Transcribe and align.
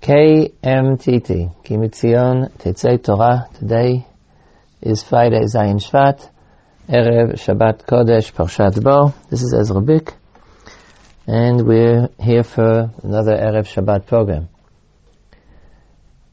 KMTT, 0.00 1.62
Ki 1.62 1.74
MiTzion 1.76 2.50
Tetzei 2.56 3.02
Torah. 3.04 3.50
Today 3.58 4.06
is 4.80 5.02
Friday, 5.02 5.40
Zayin 5.40 5.78
Shvat, 5.78 6.26
Erev 6.88 7.34
Shabbat 7.34 7.84
Kodesh, 7.84 8.32
Parshat 8.32 8.82
Bo. 8.82 9.12
This 9.28 9.42
is 9.42 9.52
Ezra 9.52 9.82
Bick, 9.82 10.14
and 11.26 11.66
we're 11.66 12.08
here 12.18 12.42
for 12.42 12.90
another 13.02 13.36
Erev 13.36 13.66
Shabbat 13.68 14.06
program. 14.06 14.48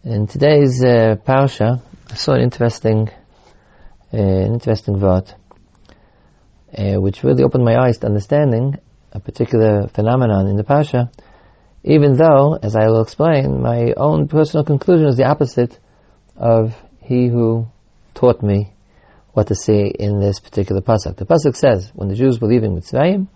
In 0.05 0.27
today's 0.27 0.81
uh, 0.81 1.18
Parsha, 1.27 1.81
I 2.09 2.16
saw 2.16 2.36
an 2.36 2.44
interesting, 2.44 3.09
uh, 4.13 4.18
an 4.18 4.54
interesting 4.54 4.98
word, 4.98 5.30
uh, 6.73 7.02
which 7.02 7.22
really 7.22 7.44
opened 7.44 7.66
my 7.66 7.76
eyes 7.76 7.98
to 7.98 8.08
understanding 8.08 8.77
a 9.12 9.20
particular 9.20 9.90
phenomenon 9.90 10.48
in 10.48 10.55
the 10.55 10.63
Parsha, 10.63 11.12
even 11.87 12.16
though, 12.16 12.59
as 12.62 12.77
I 12.77 12.87
will 12.87 13.02
explain, 13.02 13.61
my 13.61 13.92
own 13.97 14.29
personal 14.29 14.65
conclusion 14.65 15.06
is 15.09 15.16
the 15.16 15.24
opposite 15.24 15.79
of 16.37 16.74
he 17.01 17.29
who 17.29 17.66
taught 18.15 18.42
me 18.42 18.73
what 19.33 19.48
to 19.48 19.55
say 19.55 19.87
in 19.87 20.20
this 20.20 20.38
particular 20.38 20.80
pasuk. 20.80 21.16
The 21.16 21.27
pasuk 21.27 21.56
says, 21.56 21.91
when 21.95 22.09
the 22.09 22.15
Jews 22.15 22.41
were 22.41 22.48
leaving 22.48 22.77
Mitzrayim, 22.77 23.27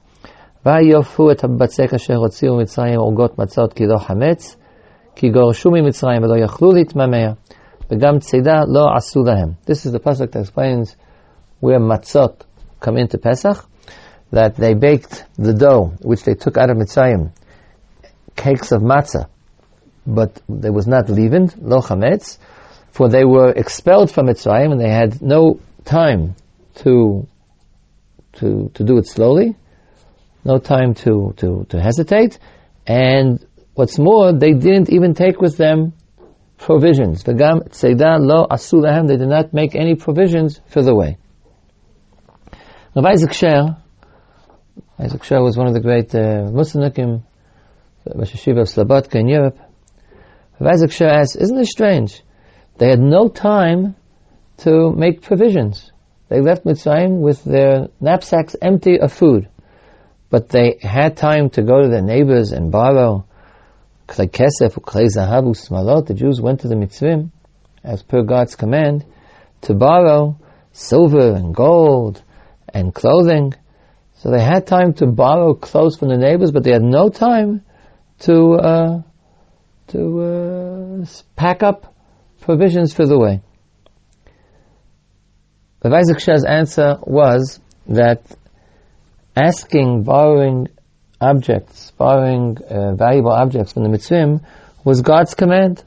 ויופו 0.66 1.30
את 1.30 1.44
הבצק 1.44 1.94
אשר 1.94 2.16
הוציאו 2.16 2.56
מצרים 2.56 3.00
עוגות 3.00 3.38
מצות 3.38 3.72
כי 3.72 3.86
לא 3.86 3.98
חמץ, 3.98 4.56
כי 5.16 5.28
גורשו 5.30 5.70
ממצרים 5.70 6.22
ולא 6.22 6.44
יכלו 6.44 6.72
להתממע, 6.72 7.30
וגם 7.90 8.18
צידה 8.18 8.60
לא 8.66 8.86
עשו 8.96 9.24
להם. 9.24 9.52
This 9.66 9.86
is 9.86 9.92
the 9.92 10.00
pasuk 10.00 10.32
that 10.32 10.40
explains 10.40 10.96
where 11.60 11.78
matzot 11.78 12.44
come 12.80 12.96
into 12.96 13.18
Pesach, 13.18 13.64
that 14.32 14.56
they 14.56 14.74
baked 14.74 15.24
the 15.38 15.54
dough 15.54 15.92
which 16.02 16.24
they 16.24 16.34
took 16.34 16.56
out 16.58 16.70
of 16.70 16.76
Mitzrayim 16.76 17.30
cakes 18.45 18.71
of 18.71 18.81
matzah, 18.81 19.25
but 20.05 20.41
there 20.49 20.73
was 20.73 20.87
not 20.87 21.09
leavened, 21.09 21.55
lo 21.61 21.79
chametz, 21.81 22.37
for 22.91 23.07
they 23.07 23.23
were 23.23 23.51
expelled 23.63 24.09
from 24.11 24.27
Mitzrayim 24.27 24.71
and 24.71 24.81
they 24.81 24.89
had 24.89 25.21
no 25.21 25.59
time 25.85 26.35
to 26.83 27.27
to 28.33 28.71
to 28.73 28.83
do 28.83 28.97
it 28.97 29.07
slowly, 29.07 29.55
no 30.43 30.57
time 30.57 30.93
to 31.03 31.33
to 31.37 31.65
to 31.69 31.81
hesitate, 31.81 32.39
and 32.87 33.45
what's 33.75 33.97
more, 33.99 34.33
they 34.33 34.53
didn't 34.53 34.89
even 34.89 35.13
take 35.13 35.39
with 35.39 35.57
them 35.57 35.93
provisions. 36.57 37.23
V'gam 37.23 37.57
tzeda 37.69 38.19
lo 38.19 38.47
asu 38.49 39.07
They 39.07 39.17
did 39.17 39.27
not 39.27 39.53
make 39.53 39.75
any 39.75 39.95
provisions 39.95 40.59
for 40.67 40.81
the 40.81 40.95
way. 40.95 41.17
Rav 42.95 43.05
Isaac 43.05 43.33
Sher, 43.33 43.77
Isaac 44.99 45.23
Sher 45.23 45.41
was 45.41 45.57
one 45.57 45.67
of 45.67 45.73
the 45.73 45.79
great 45.79 46.13
uh, 46.13 46.49
Muslims 46.51 46.85
Rosh 48.05 48.33
Yeshiva 48.33 48.61
of 48.61 48.67
Slobodka 48.67 49.19
in 49.19 49.27
Europe, 49.27 49.59
Isaac 50.59 50.91
Sher 50.91 51.07
asks, 51.07 51.35
isn't 51.35 51.57
this 51.57 51.69
strange? 51.69 52.21
They 52.77 52.89
had 52.89 52.99
no 52.99 53.27
time 53.27 53.95
to 54.57 54.91
make 54.91 55.21
provisions. 55.21 55.91
They 56.29 56.41
left 56.41 56.65
Mitzrayim 56.65 57.19
with 57.19 57.43
their 57.43 57.89
knapsacks 57.99 58.55
empty 58.61 58.99
of 58.99 59.11
food. 59.11 59.49
But 60.29 60.49
they 60.49 60.77
had 60.81 61.17
time 61.17 61.49
to 61.51 61.61
go 61.61 61.81
to 61.81 61.89
their 61.89 62.01
neighbors 62.01 62.51
and 62.51 62.71
borrow. 62.71 63.25
The 64.07 64.27
Jews 66.15 66.41
went 66.41 66.61
to 66.61 66.67
the 66.67 66.75
Mitzrayim, 66.75 67.31
as 67.83 68.03
per 68.03 68.23
God's 68.23 68.55
command, 68.55 69.05
to 69.61 69.73
borrow 69.73 70.37
silver 70.73 71.33
and 71.33 71.53
gold 71.53 72.21
and 72.69 72.93
clothing. 72.93 73.53
So 74.17 74.31
they 74.31 74.41
had 74.41 74.67
time 74.67 74.93
to 74.95 75.07
borrow 75.07 75.53
clothes 75.53 75.97
from 75.97 76.09
the 76.09 76.17
neighbors, 76.17 76.51
but 76.51 76.63
they 76.63 76.71
had 76.71 76.83
no 76.83 77.09
time 77.09 77.63
to 78.21 78.53
uh, 78.53 79.01
to 79.87 80.21
uh, 80.21 81.05
pack 81.35 81.63
up 81.63 81.93
provisions 82.41 82.93
for 82.93 83.05
the 83.05 83.17
way. 83.17 83.41
Rav 85.83 85.93
Isaac 85.93 86.19
Sher's 86.19 86.45
answer 86.45 86.97
was 87.01 87.59
that 87.87 88.21
asking, 89.35 90.03
borrowing 90.03 90.67
objects, 91.19 91.91
borrowing 91.91 92.57
uh, 92.57 92.93
valuable 92.95 93.31
objects 93.31 93.73
from 93.73 93.83
the 93.83 93.89
Mitzrim 93.89 94.45
was 94.83 95.01
God's 95.01 95.33
command. 95.33 95.83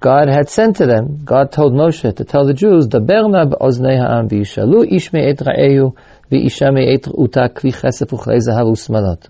God 0.00 0.28
had 0.28 0.48
sent 0.48 0.76
to 0.76 0.86
them. 0.86 1.24
God 1.24 1.52
told 1.52 1.72
Moshe 1.72 2.16
to 2.16 2.24
tell 2.24 2.46
the 2.46 2.52
Jews. 2.52 2.88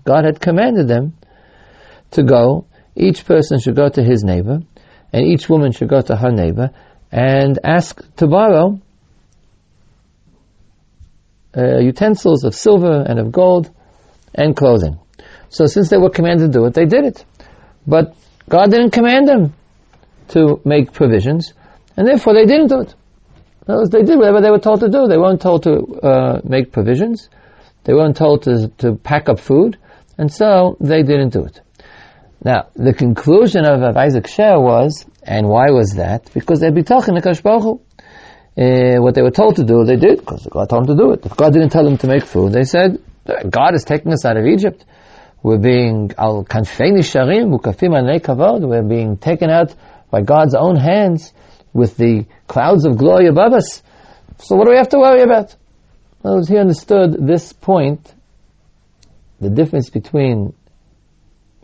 God 0.03 0.25
had 0.25 0.39
commanded 0.41 0.87
them 0.87 1.13
to 2.15 2.23
go, 2.23 2.65
each 2.95 3.25
person 3.25 3.59
should 3.59 3.75
go 3.75 3.89
to 3.89 4.03
his 4.03 4.23
neighbor, 4.23 4.59
and 5.13 5.25
each 5.25 5.47
woman 5.49 5.71
should 5.71 5.89
go 5.89 6.01
to 6.01 6.15
her 6.15 6.31
neighbor, 6.31 6.71
and 7.11 7.59
ask 7.63 8.01
to 8.17 8.27
borrow 8.27 8.79
uh, 11.55 11.79
utensils 11.79 12.43
of 12.43 12.53
silver 12.53 13.01
and 13.07 13.19
of 13.19 13.31
gold 13.31 13.71
and 14.33 14.55
clothing. 14.55 14.99
So 15.49 15.67
since 15.67 15.89
they 15.89 15.97
were 15.97 16.09
commanded 16.09 16.51
to 16.51 16.59
do 16.59 16.65
it, 16.65 16.73
they 16.73 16.85
did 16.85 17.05
it. 17.05 17.25
But 17.87 18.15
God 18.49 18.71
didn't 18.71 18.91
command 18.91 19.27
them 19.27 19.53
to 20.29 20.59
make 20.65 20.91
provisions, 20.91 21.53
and 21.95 22.07
therefore 22.07 22.33
they 22.33 22.45
didn't 22.45 22.67
do 22.67 22.81
it. 22.81 22.95
Words, 23.67 23.89
they 23.89 24.03
did 24.03 24.17
whatever 24.17 24.41
they 24.41 24.51
were 24.51 24.59
told 24.59 24.81
to 24.81 24.89
do. 24.89 25.07
They 25.07 25.17
weren't 25.17 25.41
told 25.41 25.63
to 25.63 25.73
uh, 26.03 26.41
make 26.43 26.71
provisions. 26.71 27.29
They 27.83 27.93
weren't 27.93 28.17
told 28.17 28.43
to, 28.43 28.67
to 28.79 28.95
pack 28.95 29.27
up 29.29 29.39
food, 29.39 29.77
and 30.17 30.31
so 30.31 30.77
they 30.79 31.01
didn't 31.01 31.29
do 31.29 31.45
it. 31.45 31.61
Now, 32.45 32.67
the 32.75 32.93
conclusion 32.93 33.65
of, 33.65 33.81
of 33.81 33.97
Isaac 33.97 34.27
Sher 34.27 34.59
was, 34.59 35.03
and 35.23 35.47
why 35.47 35.71
was 35.71 35.95
that? 35.95 36.29
Because 36.31 36.59
be 36.61 36.83
talking 36.83 37.19
to 37.19 37.41
Baruch 37.41 37.81
uh, 38.55 39.01
what 39.01 39.15
they 39.15 39.23
were 39.23 39.31
told 39.31 39.55
to 39.55 39.63
do, 39.63 39.83
they 39.83 39.95
did, 39.95 40.19
because 40.19 40.47
God 40.49 40.69
told 40.69 40.87
them 40.87 40.95
to 40.95 41.03
do 41.03 41.11
it. 41.13 41.25
If 41.25 41.35
God 41.35 41.53
didn't 41.53 41.71
tell 41.71 41.83
them 41.83 41.97
to 41.97 42.07
make 42.07 42.23
food, 42.23 42.53
they 42.53 42.63
said, 42.63 43.01
God 43.49 43.73
is 43.73 43.83
taking 43.83 44.13
us 44.13 44.25
out 44.25 44.37
of 44.37 44.45
Egypt. 44.45 44.85
We're 45.41 45.57
being 45.57 46.11
al 46.19 46.45
kanfeni 46.45 46.99
sharim 46.99 47.51
ukafim 47.57 47.93
kavod. 48.21 48.61
We're 48.61 48.83
being 48.83 49.17
taken 49.17 49.49
out 49.49 49.73
by 50.11 50.21
God's 50.21 50.53
own 50.53 50.75
hands 50.75 51.33
with 51.73 51.97
the 51.97 52.27
clouds 52.47 52.85
of 52.85 52.99
glory 52.99 53.25
above 53.25 53.53
us. 53.53 53.81
So 54.37 54.55
what 54.55 54.65
do 54.65 54.71
we 54.71 54.77
have 54.77 54.89
to 54.89 54.99
worry 54.99 55.21
about? 55.21 55.55
Well, 56.21 56.45
he 56.45 56.57
understood 56.57 57.25
this 57.25 57.53
point, 57.53 58.13
the 59.41 59.49
difference 59.49 59.89
between 59.89 60.53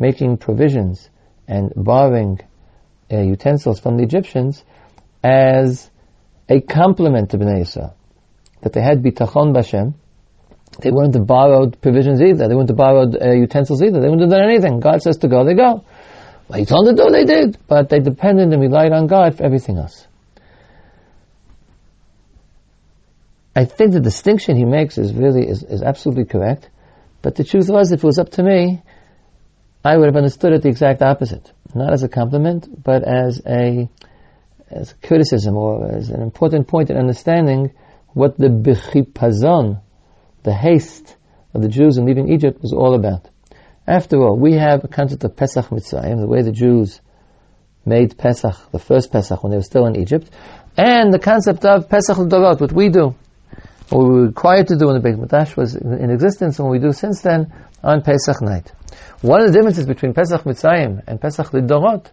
making 0.02 0.38
provisions 0.38 1.10
and 1.48 1.72
borrowing 1.76 2.40
uh, 3.12 3.20
utensils 3.20 3.80
from 3.80 3.98
the 3.98 4.04
Egyptians 4.04 4.64
as 5.24 5.90
a 6.50 6.60
compliment 6.60 7.30
to 7.32 7.38
Bnei 7.38 7.62
Yisrael. 7.62 7.94
That 8.62 8.74
they 8.74 8.82
had 8.82 9.04
bitachon 9.04 9.54
b'Hashem. 9.56 9.94
They 10.80 10.92
weren't 10.92 11.16
borrowed 11.28 11.82
provisions 11.82 12.22
either. 12.22 12.48
They 12.48 12.56
weren't 12.56 12.76
borrowed 12.76 13.16
uh, 13.22 13.32
utensils 13.32 13.82
either. 13.82 14.00
They 14.00 14.10
wouldn't 14.10 14.22
have 14.22 14.32
done 14.32 14.50
anything. 14.50 14.80
God 14.80 15.02
says 15.02 15.18
to 15.18 15.28
go, 15.28 15.46
they 15.46 15.54
go. 15.54 15.86
What 16.48 16.60
He 16.60 16.66
told 16.66 16.88
them 16.88 16.96
to 16.96 17.04
do, 17.04 17.10
they 17.12 17.26
did. 17.26 17.58
But 17.68 17.90
they 17.90 18.00
depended 18.00 18.52
and 18.52 18.62
relied 18.62 18.94
on 18.94 19.08
God 19.08 19.38
for 19.38 19.44
everything 19.44 19.78
else. 19.78 20.08
I 23.56 23.66
think 23.66 23.92
the 23.92 24.00
distinction 24.00 24.56
he 24.56 24.64
makes 24.64 24.98
is 24.98 25.14
really, 25.14 25.48
is, 25.48 25.62
is 25.64 25.84
absolutely 25.84 26.26
correct. 26.26 26.70
But 27.22 27.36
the 27.36 27.44
truth 27.44 27.70
was, 27.70 27.92
if 27.92 28.00
it 28.00 28.08
was 28.08 28.18
up 28.18 28.30
to 28.32 28.44
me, 28.44 28.82
I 29.84 29.98
would 29.98 30.06
have 30.06 30.16
understood 30.16 30.54
it 30.54 30.62
the 30.62 30.70
exact 30.70 31.02
opposite. 31.02 31.52
Not 31.74 31.94
as 31.94 32.04
a 32.04 32.10
compliment, 32.10 32.84
but 32.84 33.04
as 33.04 33.42
a, 33.46 33.90
as 34.70 34.92
a 34.92 35.08
criticism 35.08 35.56
or 35.58 35.90
as 35.92 36.10
an 36.10 36.22
important 36.22 36.68
point 36.68 36.90
in 36.90 36.98
understanding 36.98 37.72
what 38.14 38.38
the 38.38 38.50
bechipazon, 38.50 39.82
the 40.44 40.54
haste 40.54 41.16
of 41.54 41.62
the 41.62 41.70
Jews 41.70 41.98
in 41.98 42.06
leaving 42.06 42.32
Egypt 42.32 42.62
was 42.62 42.74
all 42.74 42.94
about. 42.94 43.30
After 43.88 44.22
all, 44.22 44.38
we 44.38 44.54
have 44.54 44.84
a 44.84 44.88
concept 44.88 45.24
of 45.24 45.36
Pesach 45.36 45.66
Mitzrayim, 45.70 46.20
the 46.20 46.28
way 46.28 46.44
the 46.44 46.52
Jews 46.52 47.02
made 47.86 48.18
Pesach, 48.18 48.72
the 48.72 48.80
first 48.80 49.12
Pesach 49.12 49.44
when 49.44 49.52
they 49.52 49.58
were 49.58 49.64
still 49.64 49.88
in 49.88 49.96
Egypt, 49.96 50.30
and 50.78 51.12
the 51.12 51.20
concept 51.20 51.66
of 51.66 51.90
Pesach 51.90 52.18
L'Dorot, 52.18 52.62
what 52.62 52.72
we 52.72 52.90
do, 52.90 53.16
what 53.92 54.08
we 54.08 54.14
were 54.14 54.28
required 54.28 54.68
to 54.68 54.78
do 54.78 54.88
when 54.88 54.96
the 54.96 55.02
Beit 55.02 55.18
Mikdash 55.18 55.56
was 55.56 55.76
in 55.76 56.10
existence, 56.10 56.60
and 56.60 56.68
what 56.68 56.72
we 56.72 56.80
do 56.80 56.94
since 56.94 57.22
then 57.22 57.54
on 57.84 58.02
Pesach 58.02 58.42
night. 58.42 58.72
One 59.22 59.42
of 59.42 59.48
the 59.48 59.54
differences 59.54 59.86
between 59.86 60.14
Pesach 60.14 60.44
Mitzrayim 60.44 61.04
and 61.08 61.20
Pesach 61.20 61.48
Lidorot, 61.48 62.08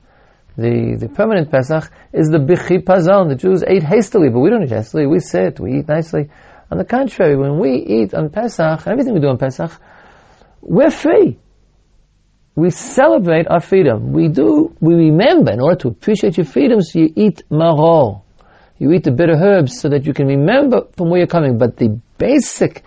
the, 0.57 0.97
the 0.99 1.09
permanent 1.09 1.51
Pesach, 1.51 1.91
is 2.13 2.29
the 2.29 2.39
Bichi 2.39 2.85
Pazon. 2.85 3.29
The 3.29 3.37
Jews 3.37 3.63
ate 3.67 3.83
hastily, 3.83 4.29
but 4.29 4.41
we 4.41 4.51
don't 4.51 4.63
eat 4.65 4.71
hastily. 4.71 5.07
We 5.07 5.21
sit, 5.21 5.61
we 5.61 5.79
eat 5.79 5.89
nicely. 5.89 6.31
On 6.71 6.79
the 6.79 6.85
contrary, 6.85 7.37
when 7.37 7.59
we 7.59 7.77
eat 7.77 8.13
on 8.13 8.31
Pesach, 8.31 8.87
everything 8.87 9.15
we 9.15 9.21
do 9.21 9.29
on 9.29 9.39
Pesach, 9.39 9.71
we're 10.61 10.91
free. 10.91 11.39
We 12.55 12.71
celebrate 12.71 13.47
our 13.49 13.61
freedom. 13.61 14.13
We 14.13 14.29
do, 14.29 14.75
we 14.81 14.95
remember, 14.95 15.53
in 15.53 15.61
order 15.61 15.77
to 15.77 15.89
appreciate 15.89 16.37
your 16.37 16.47
freedom, 16.47 16.83
so 16.83 16.99
you 16.99 17.13
eat 17.15 17.45
maror. 17.51 18.23
You 18.79 18.93
eat 18.93 19.05
the 19.05 19.11
bitter 19.11 19.35
herbs 19.35 19.81
so 19.81 19.89
that 19.89 20.07
you 20.07 20.15
can 20.15 20.27
remember 20.27 20.87
from 20.97 21.11
where 21.11 21.19
you're 21.19 21.27
coming. 21.27 21.59
But 21.59 21.77
the 21.77 22.01
basic 22.17 22.85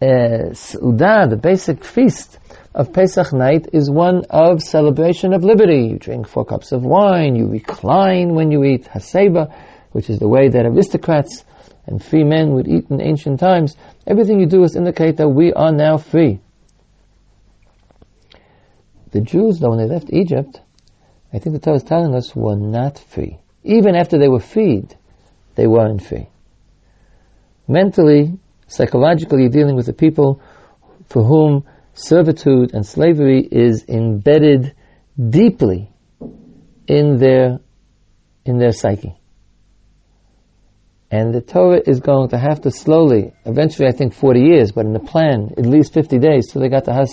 uh, 0.00 0.50
the 0.50 1.38
basic 1.40 1.84
feast, 1.84 2.38
of 2.74 2.92
Pesach 2.92 3.32
night 3.32 3.68
is 3.72 3.90
one 3.90 4.24
of 4.30 4.62
celebration 4.62 5.32
of 5.32 5.44
liberty. 5.44 5.88
You 5.88 5.98
drink 5.98 6.26
four 6.26 6.44
cups 6.44 6.72
of 6.72 6.82
wine, 6.82 7.36
you 7.36 7.46
recline 7.46 8.34
when 8.34 8.50
you 8.50 8.64
eat 8.64 8.84
haseba, 8.84 9.54
which 9.92 10.08
is 10.08 10.18
the 10.18 10.28
way 10.28 10.48
that 10.48 10.64
aristocrats 10.64 11.44
and 11.86 12.02
free 12.02 12.24
men 12.24 12.54
would 12.54 12.68
eat 12.68 12.90
in 12.90 13.00
ancient 13.02 13.40
times. 13.40 13.76
Everything 14.06 14.40
you 14.40 14.46
do 14.46 14.62
is 14.62 14.76
indicate 14.76 15.18
that 15.18 15.28
we 15.28 15.52
are 15.52 15.72
now 15.72 15.98
free. 15.98 16.40
The 19.10 19.20
Jews, 19.20 19.58
though, 19.58 19.70
when 19.70 19.78
they 19.78 19.92
left 19.92 20.10
Egypt, 20.10 20.60
I 21.32 21.38
think 21.38 21.54
the 21.54 21.60
Torah 21.60 21.76
is 21.76 21.82
telling 21.82 22.14
us, 22.14 22.34
were 22.34 22.56
not 22.56 22.98
free. 22.98 23.38
Even 23.62 23.94
after 23.94 24.18
they 24.18 24.28
were 24.28 24.40
freed, 24.40 24.96
they 25.54 25.66
weren't 25.66 26.02
free. 26.02 26.28
Mentally, 27.68 28.38
psychologically, 28.66 29.48
dealing 29.48 29.76
with 29.76 29.86
the 29.86 29.92
people 29.92 30.40
for 31.06 31.22
whom 31.22 31.64
servitude 31.94 32.74
and 32.74 32.86
slavery 32.86 33.40
is 33.50 33.84
embedded 33.88 34.74
deeply 35.30 35.90
in 36.86 37.18
their, 37.18 37.60
in 38.44 38.58
their 38.58 38.72
psyche. 38.72 39.14
And 41.10 41.34
the 41.34 41.42
Torah 41.42 41.82
is 41.86 42.00
going 42.00 42.30
to 42.30 42.38
have 42.38 42.62
to 42.62 42.70
slowly, 42.70 43.34
eventually 43.44 43.86
I 43.86 43.92
think 43.92 44.14
40 44.14 44.40
years, 44.40 44.72
but 44.72 44.86
in 44.86 44.94
the 44.94 45.00
plan, 45.00 45.52
at 45.58 45.66
least 45.66 45.92
50 45.92 46.18
days 46.18 46.50
till 46.50 46.62
they 46.62 46.70
got 46.70 46.86
to 46.86 46.94
Har 46.94 47.04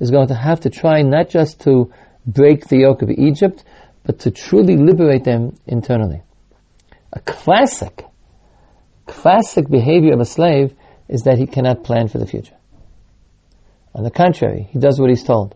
is 0.00 0.10
going 0.10 0.28
to 0.28 0.34
have 0.34 0.60
to 0.60 0.70
try 0.70 1.02
not 1.02 1.28
just 1.28 1.60
to 1.60 1.92
break 2.26 2.66
the 2.68 2.78
yoke 2.78 3.02
of 3.02 3.10
Egypt, 3.10 3.64
but 4.02 4.20
to 4.20 4.30
truly 4.30 4.76
liberate 4.76 5.24
them 5.24 5.56
internally. 5.66 6.22
A 7.12 7.20
classic, 7.20 8.04
classic 9.06 9.68
behavior 9.68 10.14
of 10.14 10.20
a 10.20 10.24
slave 10.24 10.74
is 11.08 11.22
that 11.22 11.38
he 11.38 11.46
cannot 11.46 11.84
plan 11.84 12.08
for 12.08 12.18
the 12.18 12.26
future. 12.26 12.56
On 13.94 14.02
the 14.02 14.10
contrary, 14.10 14.68
he 14.70 14.78
does 14.78 14.98
what 14.98 15.10
he's 15.10 15.22
told. 15.22 15.54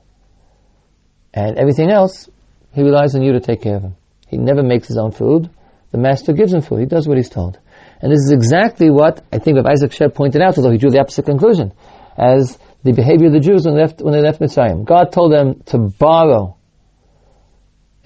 And 1.33 1.57
everything 1.57 1.91
else, 1.91 2.29
he 2.73 2.83
relies 2.83 3.15
on 3.15 3.23
you 3.23 3.33
to 3.33 3.41
take 3.41 3.63
care 3.63 3.77
of 3.77 3.83
him. 3.83 3.97
He 4.29 4.37
never 4.37 4.63
makes 4.63 4.89
his 4.89 4.99
own 4.99 5.13
food. 5.13 5.49
The 5.93 5.99
master 5.99 6.33
gives 6.35 6.53
him 6.53 6.61
food. 6.61 6.81
He 6.81 6.87
does 6.87 7.09
what 7.09 7.17
he's 7.17 7.31
told. 7.31 7.59
And 8.01 8.13
this 8.13 8.21
is 8.21 8.33
exactly 8.33 8.91
what 8.91 9.25
I 9.33 9.39
think 9.39 9.57
Rav 9.57 9.67
Isaac 9.67 9.93
Sher 9.93 10.11
pointed 10.11 10.43
out, 10.43 10.59
although 10.59 10.71
he 10.71 10.79
drew 10.79 10.91
the 10.91 11.01
opposite 11.01 11.25
conclusion, 11.25 11.73
as 12.19 12.59
the 12.85 12.93
behavior 12.93 13.29
of 13.29 13.33
the 13.33 13.41
Jews 13.41 13.65
when 13.65 13.75
they 13.75 13.83
left, 13.83 14.03
when 14.03 14.13
they 14.13 14.21
left 14.21 14.41
Mitzrayim. 14.41 14.85
God 14.85 15.13
told 15.13 15.33
them 15.33 15.63
to 15.67 15.79
borrow 15.79 16.56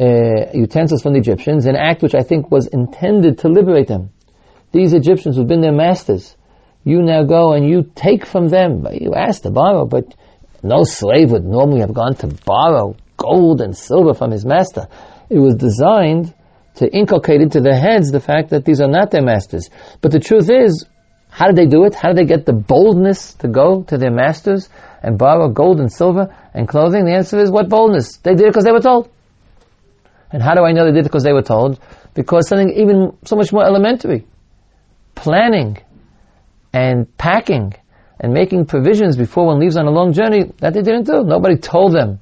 uh, 0.00 0.50
utensils 0.54 1.02
from 1.02 1.12
the 1.12 1.18
Egyptians, 1.18 1.66
an 1.66 1.76
act 1.76 2.02
which 2.02 2.14
I 2.14 2.22
think 2.22 2.50
was 2.50 2.66
intended 2.66 3.38
to 3.40 3.48
liberate 3.48 3.86
them. 3.86 4.10
These 4.72 4.94
Egyptians 4.94 5.36
who've 5.36 5.46
been 5.46 5.60
their 5.60 5.72
masters, 5.72 6.36
you 6.84 7.02
now 7.02 7.24
go 7.24 7.52
and 7.52 7.68
you 7.68 7.90
take 7.94 8.24
from 8.24 8.48
them. 8.48 8.86
You 8.92 9.14
ask 9.14 9.42
to 9.42 9.50
borrow, 9.50 9.84
but 9.84 10.14
no 10.62 10.84
slave 10.84 11.32
would 11.32 11.44
normally 11.44 11.80
have 11.80 11.92
gone 11.92 12.14
to 12.16 12.28
borrow 12.46 12.96
gold 13.16 13.60
and 13.60 13.76
silver 13.76 14.14
from 14.14 14.30
his 14.30 14.46
master. 14.46 14.88
It 15.28 15.38
was 15.38 15.56
designed 15.56 16.34
to 16.76 16.90
inculcate 16.90 17.42
into 17.42 17.60
their 17.60 17.78
heads 17.78 18.10
the 18.10 18.20
fact 18.20 18.50
that 18.50 18.64
these 18.64 18.80
are 18.80 18.88
not 18.88 19.10
their 19.10 19.22
masters. 19.22 19.68
But 20.00 20.12
the 20.12 20.20
truth 20.20 20.48
is, 20.50 20.86
how 21.28 21.46
did 21.46 21.56
they 21.56 21.66
do 21.66 21.84
it? 21.84 21.94
How 21.94 22.08
did 22.08 22.16
they 22.16 22.24
get 22.24 22.46
the 22.46 22.54
boldness 22.54 23.34
to 23.34 23.48
go 23.48 23.82
to 23.84 23.98
their 23.98 24.10
masters 24.10 24.68
and 25.02 25.18
borrow 25.18 25.48
gold 25.50 25.78
and 25.78 25.92
silver 25.92 26.34
and 26.54 26.66
clothing? 26.66 27.04
The 27.04 27.14
answer 27.14 27.38
is, 27.38 27.50
what 27.50 27.68
boldness? 27.68 28.16
They 28.18 28.34
did 28.34 28.46
it 28.46 28.48
because 28.48 28.64
they 28.64 28.72
were 28.72 28.80
told. 28.80 29.10
And 30.32 30.42
how 30.42 30.54
do 30.54 30.64
I 30.64 30.72
know 30.72 30.84
they 30.84 30.92
did 30.92 31.00
it 31.00 31.04
because 31.04 31.24
they 31.24 31.32
were 31.32 31.42
told? 31.42 31.80
Because 32.14 32.48
something 32.48 32.70
even 32.70 33.16
so 33.24 33.36
much 33.36 33.52
more 33.52 33.64
elementary. 33.64 34.26
Planning 35.14 35.78
and 36.72 37.16
packing 37.18 37.74
and 38.20 38.32
making 38.32 38.66
provisions 38.66 39.16
before 39.16 39.46
one 39.46 39.58
leaves 39.58 39.76
on 39.76 39.86
a 39.86 39.90
long 39.90 40.12
journey, 40.12 40.52
that 40.58 40.74
they 40.74 40.82
didn't 40.82 41.04
do. 41.04 41.24
Nobody 41.24 41.56
told 41.56 41.94
them 41.94 42.20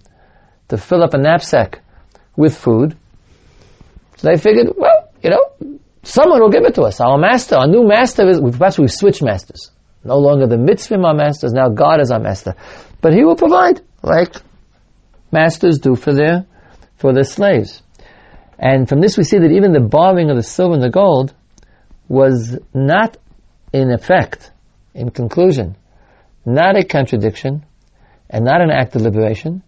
to 0.68 0.78
fill 0.78 1.02
up 1.02 1.12
a 1.12 1.18
knapsack 1.18 1.80
with 2.36 2.56
food. 2.56 2.96
So 4.16 4.28
they 4.28 4.38
figured, 4.38 4.68
well, 4.76 5.10
you 5.22 5.30
know, 5.30 5.78
someone 6.04 6.40
will 6.40 6.50
give 6.50 6.64
it 6.64 6.76
to 6.76 6.82
us. 6.82 7.00
Our 7.00 7.18
master, 7.18 7.56
our 7.56 7.66
new 7.66 7.86
master 7.86 8.28
is, 8.28 8.40
perhaps 8.40 8.78
we've 8.78 8.92
switched 8.92 9.22
masters. 9.22 9.70
No 10.04 10.18
longer 10.18 10.46
the 10.46 10.56
mitzvah 10.56 10.98
our 11.02 11.14
masters, 11.14 11.52
now 11.52 11.68
God 11.68 12.00
is 12.00 12.10
our 12.10 12.20
master. 12.20 12.54
But 13.00 13.12
He 13.12 13.24
will 13.24 13.36
provide, 13.36 13.80
like 14.02 14.36
masters 15.32 15.78
do 15.78 15.96
for 15.96 16.14
their, 16.14 16.46
for 16.96 17.12
their 17.12 17.24
slaves. 17.24 17.82
And 18.58 18.88
from 18.88 19.00
this 19.00 19.16
we 19.16 19.24
see 19.24 19.38
that 19.38 19.52
even 19.52 19.72
the 19.72 19.80
borrowing 19.80 20.30
of 20.30 20.36
the 20.36 20.42
silver 20.42 20.74
and 20.74 20.82
the 20.82 20.90
gold 20.90 21.34
was 22.08 22.58
not 22.74 23.16
in 23.72 23.92
effect, 23.92 24.50
in 24.94 25.10
conclusion, 25.10 25.76
not 26.44 26.76
a 26.76 26.84
contradiction 26.84 27.64
and 28.30 28.44
not 28.44 28.60
an 28.60 28.70
act 28.70 28.96
of 28.96 29.02
liberation. 29.02 29.62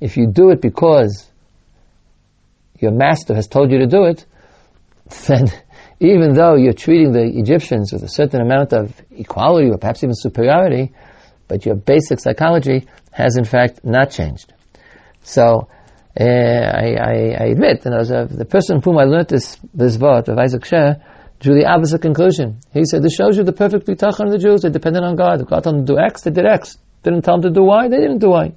If 0.00 0.16
you 0.16 0.26
do 0.26 0.50
it 0.50 0.60
because 0.60 1.30
your 2.80 2.90
master 2.90 3.34
has 3.34 3.46
told 3.46 3.70
you 3.70 3.78
to 3.78 3.86
do 3.86 4.04
it, 4.04 4.26
then 5.26 5.46
even 6.00 6.34
though 6.34 6.56
you're 6.56 6.72
treating 6.72 7.12
the 7.12 7.22
Egyptians 7.24 7.92
with 7.92 8.02
a 8.02 8.08
certain 8.08 8.40
amount 8.40 8.72
of 8.72 9.00
equality 9.12 9.70
or 9.70 9.78
perhaps 9.78 10.02
even 10.02 10.14
superiority, 10.16 10.92
but 11.46 11.64
your 11.64 11.76
basic 11.76 12.18
psychology 12.18 12.88
has 13.12 13.36
in 13.36 13.44
fact 13.44 13.84
not 13.84 14.10
changed. 14.10 14.52
So, 15.22 15.68
uh, 16.18 16.24
I, 16.24 17.36
I, 17.40 17.44
admit, 17.52 17.86
and 17.86 17.94
uh, 17.94 18.24
the 18.26 18.44
person 18.44 18.82
whom 18.82 18.98
I 18.98 19.04
learned 19.04 19.28
this, 19.28 19.58
this 19.72 19.96
word 19.96 20.28
of 20.28 20.38
Isaac 20.38 20.64
Sher 20.64 21.02
drew 21.40 21.54
the 21.54 21.66
opposite 21.66 22.02
conclusion. 22.02 22.60
He 22.72 22.84
said, 22.84 23.02
this 23.02 23.14
shows 23.14 23.36
you 23.36 23.44
the 23.44 23.52
perfect 23.52 23.86
bitachon 23.86 24.26
of 24.26 24.30
the 24.30 24.38
Jews. 24.38 24.62
They 24.62 24.70
depended 24.70 25.02
on 25.02 25.16
God. 25.16 25.40
If 25.40 25.48
God 25.48 25.64
told 25.64 25.76
them 25.76 25.86
to 25.86 25.94
do 25.94 25.98
X, 25.98 26.22
they 26.22 26.30
did 26.30 26.44
X. 26.44 26.76
Didn't 27.02 27.22
tell 27.22 27.40
them 27.40 27.52
to 27.52 27.60
do 27.60 27.64
Y, 27.64 27.88
they 27.88 27.96
didn't 27.96 28.18
do 28.18 28.30
Y. 28.30 28.52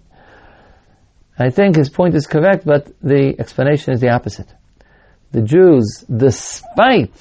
I 1.38 1.50
think 1.50 1.75
his 1.75 1.90
point 1.90 2.16
is 2.16 2.28
correct, 2.28 2.66
but 2.66 2.88
the 3.02 3.36
explanation 3.40 3.94
is 3.94 4.01
the 4.01 4.10
opposite. 4.10 4.48
The 5.31 5.42
Jews, 5.42 6.06
despite 6.13 7.13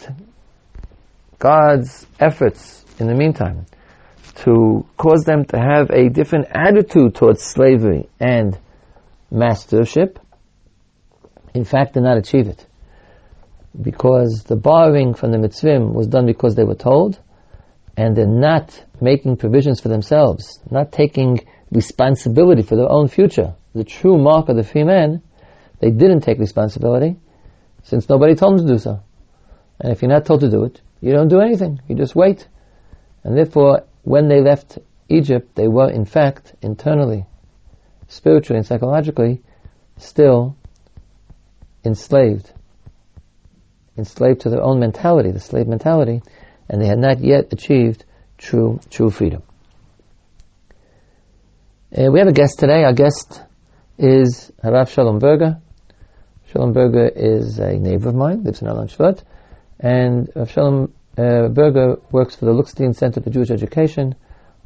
God's 1.38 2.06
efforts 2.20 2.84
in 2.98 3.06
the 3.06 3.14
meantime 3.14 3.66
to 4.36 4.86
cause 4.96 5.24
them 5.24 5.44
to 5.46 5.58
have 5.58 5.90
a 5.90 6.08
different 6.08 6.46
attitude 6.50 7.14
towards 7.14 7.42
slavery 7.42 8.08
and 8.20 8.58
mastership, 9.30 10.18
in 11.54 11.64
fact 11.64 11.94
did 11.94 12.02
not 12.02 12.18
achieve 12.18 12.48
it. 12.48 12.66
Because 13.80 14.44
the 14.44 14.56
borrowing 14.56 15.14
from 15.14 15.32
the 15.32 15.38
Mitzrim 15.38 15.94
was 15.94 16.06
done 16.06 16.26
because 16.26 16.54
they 16.54 16.64
were 16.64 16.74
told, 16.74 17.18
and 17.96 18.16
they're 18.16 18.26
not 18.26 18.84
making 19.00 19.36
provisions 19.36 19.80
for 19.80 19.88
themselves, 19.88 20.60
not 20.70 20.92
taking 20.92 21.40
responsibility 21.70 22.62
for 22.62 22.76
their 22.76 22.90
own 22.90 23.08
future 23.08 23.54
the 23.74 23.84
true 23.84 24.16
mark 24.16 24.48
of 24.48 24.56
the 24.56 24.62
free 24.62 24.84
man, 24.84 25.20
they 25.80 25.90
didn't 25.90 26.20
take 26.20 26.38
responsibility 26.38 27.16
since 27.82 28.08
nobody 28.08 28.34
told 28.34 28.58
them 28.58 28.66
to 28.66 28.72
do 28.72 28.78
so. 28.78 29.00
And 29.80 29.92
if 29.92 30.00
you're 30.00 30.10
not 30.10 30.24
told 30.24 30.40
to 30.40 30.50
do 30.50 30.64
it, 30.64 30.80
you 31.00 31.12
don't 31.12 31.28
do 31.28 31.40
anything. 31.40 31.80
You 31.88 31.96
just 31.96 32.14
wait. 32.14 32.46
And 33.24 33.36
therefore, 33.36 33.84
when 34.02 34.28
they 34.28 34.40
left 34.40 34.78
Egypt, 35.08 35.54
they 35.56 35.68
were 35.68 35.90
in 35.90 36.04
fact 36.04 36.54
internally, 36.62 37.26
spiritually 38.08 38.58
and 38.58 38.66
psychologically, 38.66 39.42
still 39.98 40.56
enslaved. 41.84 42.50
Enslaved 43.96 44.40
to 44.40 44.50
their 44.50 44.62
own 44.62 44.80
mentality, 44.80 45.30
the 45.30 45.40
slave 45.40 45.66
mentality, 45.66 46.22
and 46.68 46.80
they 46.80 46.86
had 46.86 46.98
not 46.98 47.20
yet 47.20 47.52
achieved 47.52 48.04
true, 48.38 48.80
true 48.90 49.10
freedom. 49.10 49.42
We 51.96 52.18
have 52.18 52.28
a 52.28 52.32
guest 52.32 52.58
today. 52.58 52.82
Our 52.82 52.92
guest 52.92 53.40
is 53.98 54.50
Harav 54.62 54.88
Shalom 54.88 55.20
Berger. 55.20 55.60
Shalom 56.50 56.72
Berger 56.72 57.08
is 57.08 57.58
a 57.58 57.78
neighbor 57.78 58.08
of 58.08 58.16
mine, 58.16 58.42
lives 58.42 58.62
in 58.62 58.68
Alon 58.68 58.88
Shvut, 58.88 59.22
and 59.78 60.28
Rav 60.34 60.50
Shalom 60.50 60.92
uh, 61.16 61.48
Berger 61.48 62.00
works 62.10 62.34
for 62.34 62.46
the 62.46 62.52
Lookstein 62.52 62.96
Center 62.96 63.20
for 63.20 63.30
Jewish 63.30 63.50
Education 63.50 64.16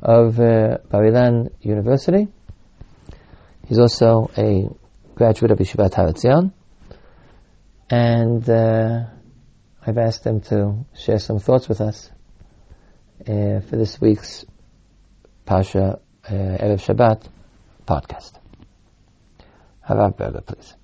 of 0.00 0.40
uh, 0.40 0.78
Bar 0.90 1.02
Ilan 1.02 1.50
University. 1.60 2.28
He's 3.66 3.78
also 3.78 4.30
a 4.38 4.68
graduate 5.14 5.50
of 5.50 5.58
Yeshivat 5.58 5.92
Har 5.94 6.08
Etzion, 6.08 6.52
and 7.90 8.48
uh, 8.48 9.04
I've 9.86 9.98
asked 9.98 10.24
them 10.24 10.40
to 10.42 10.84
share 10.94 11.18
some 11.18 11.38
thoughts 11.38 11.68
with 11.68 11.80
us 11.80 12.10
uh, 13.22 13.60
for 13.60 13.76
this 13.76 14.00
week's 14.00 14.44
Parsha 15.46 16.00
uh, 16.26 16.30
Erev 16.30 16.80
Shabbat 16.84 17.22
podcast. 17.86 18.32
Harav 19.88 20.16
Berger, 20.16 20.42
please. 20.42 20.74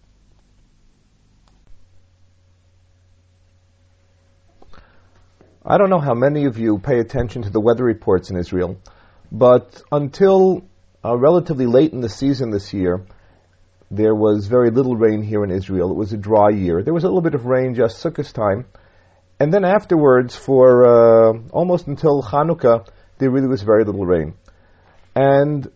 I 5.67 5.79
don't 5.79 5.91
know 5.91 6.01
how 6.01 6.15
many 6.15 6.45
of 6.45 6.59
you 6.59 6.79
pay 6.79 6.99
attention 6.99 7.43
to 7.43 7.51
the 7.51 7.61
weather 7.61 7.85
reports 7.85 8.31
in 8.31 8.37
Israel, 8.37 8.79
but 9.31 9.83
until 9.91 10.63
uh, 11.05 11.17
relatively 11.17 11.67
late 11.67 11.93
in 11.93 12.01
the 12.01 12.09
season 12.09 12.51
this 12.51 12.73
year, 12.73 13.07
there 13.91 14.15
was 14.15 14.47
very 14.47 14.71
little 14.71 14.97
rain 14.97 15.23
here 15.23 15.45
in 15.45 15.51
Israel. 15.51 15.91
It 15.91 15.97
was 15.97 16.13
a 16.13 16.17
dry 16.17 16.51
year. 16.51 16.83
There 16.83 16.95
was 16.95 17.05
a 17.05 17.07
little 17.07 17.21
bit 17.21 17.35
of 17.35 17.45
rain 17.45 17.75
just 17.75 18.03
Sukkot 18.03 18.33
time. 18.33 18.67
And 19.39 19.53
then 19.53 19.65
afterwards, 19.65 20.37
for 20.37 20.87
uh, 20.87 21.39
almost 21.51 21.87
until 21.87 22.23
Hanukkah, 22.23 22.87
there 23.19 23.31
really 23.31 23.49
was 23.49 23.63
very 23.63 23.85
little 23.85 24.07
rain. 24.07 24.35
And 25.15 25.71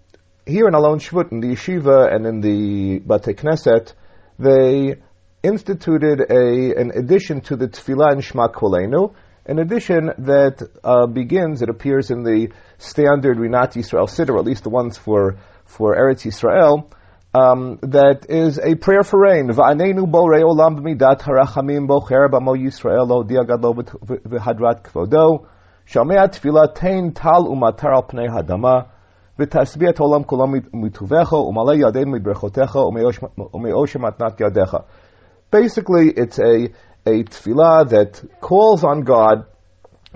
here 0.46 0.66
in 0.66 0.74
Alon 0.74 0.98
Shvut, 0.98 1.32
in 1.32 1.40
the 1.40 1.48
yeshiva 1.48 2.12
and 2.12 2.26
in 2.26 2.40
the 2.40 2.98
Bate 3.00 3.36
Knesset, 3.36 3.92
they 4.38 4.96
instituted 5.42 6.20
a, 6.20 6.80
an 6.80 6.92
addition 6.94 7.40
to 7.42 7.56
the 7.56 7.68
Tefillah 7.68 8.12
and 8.12 8.24
Shema 8.24 8.48
Kolenu, 8.48 9.14
an 9.46 9.58
addition 9.58 10.12
that 10.18 10.62
uh, 10.82 11.06
begins, 11.06 11.62
it 11.62 11.68
appears 11.68 12.10
in 12.10 12.22
the 12.22 12.52
standard 12.78 13.38
Rinat 13.38 13.74
Yisrael 13.74 14.08
Siddur, 14.08 14.38
at 14.38 14.44
least 14.44 14.64
the 14.64 14.70
ones 14.70 14.98
for, 14.98 15.36
for 15.64 15.96
Eretz 15.96 16.24
Yisrael, 16.24 16.90
um, 17.37 17.79
that 17.81 18.27
is 18.29 18.59
a 18.59 18.75
prayer 18.75 19.03
for 19.03 19.21
rain. 19.21 19.49
Va'anenu 19.49 20.09
bo 20.09 20.25
olam 20.25 20.79
b'midat 20.79 21.21
harachamim 21.21 21.87
bo 21.87 22.01
cher 22.07 22.29
b'mo 22.29 22.55
Yisrael 22.55 23.07
lo 23.07 23.23
diagad 23.23 23.61
v'hadrat 23.61 24.83
kvodo. 24.83 25.47
Shamea 25.87 26.29
tefillah 26.31 26.75
tein 26.75 27.13
tal 27.13 27.45
umatar 27.45 27.93
al 27.93 28.03
pnei 28.03 28.29
hadama. 28.29 28.87
ותשביע 29.39 29.89
את 29.89 29.99
העולם 29.99 30.23
כולו 30.23 30.47
מטובך, 30.73 31.33
ומלא 31.33 31.73
ידינו 31.75 32.11
מברכותיך, 32.11 32.75
ומאושר 33.53 33.99
מתנת 33.99 34.41
ידיך. 34.41 34.75
Basically, 35.51 36.09
it's 36.15 36.39
a, 36.39 36.69
a 37.05 37.23
tefillah 37.23 37.89
that 37.89 38.23
calls 38.41 38.83
on 38.83 39.01
God 39.01 39.45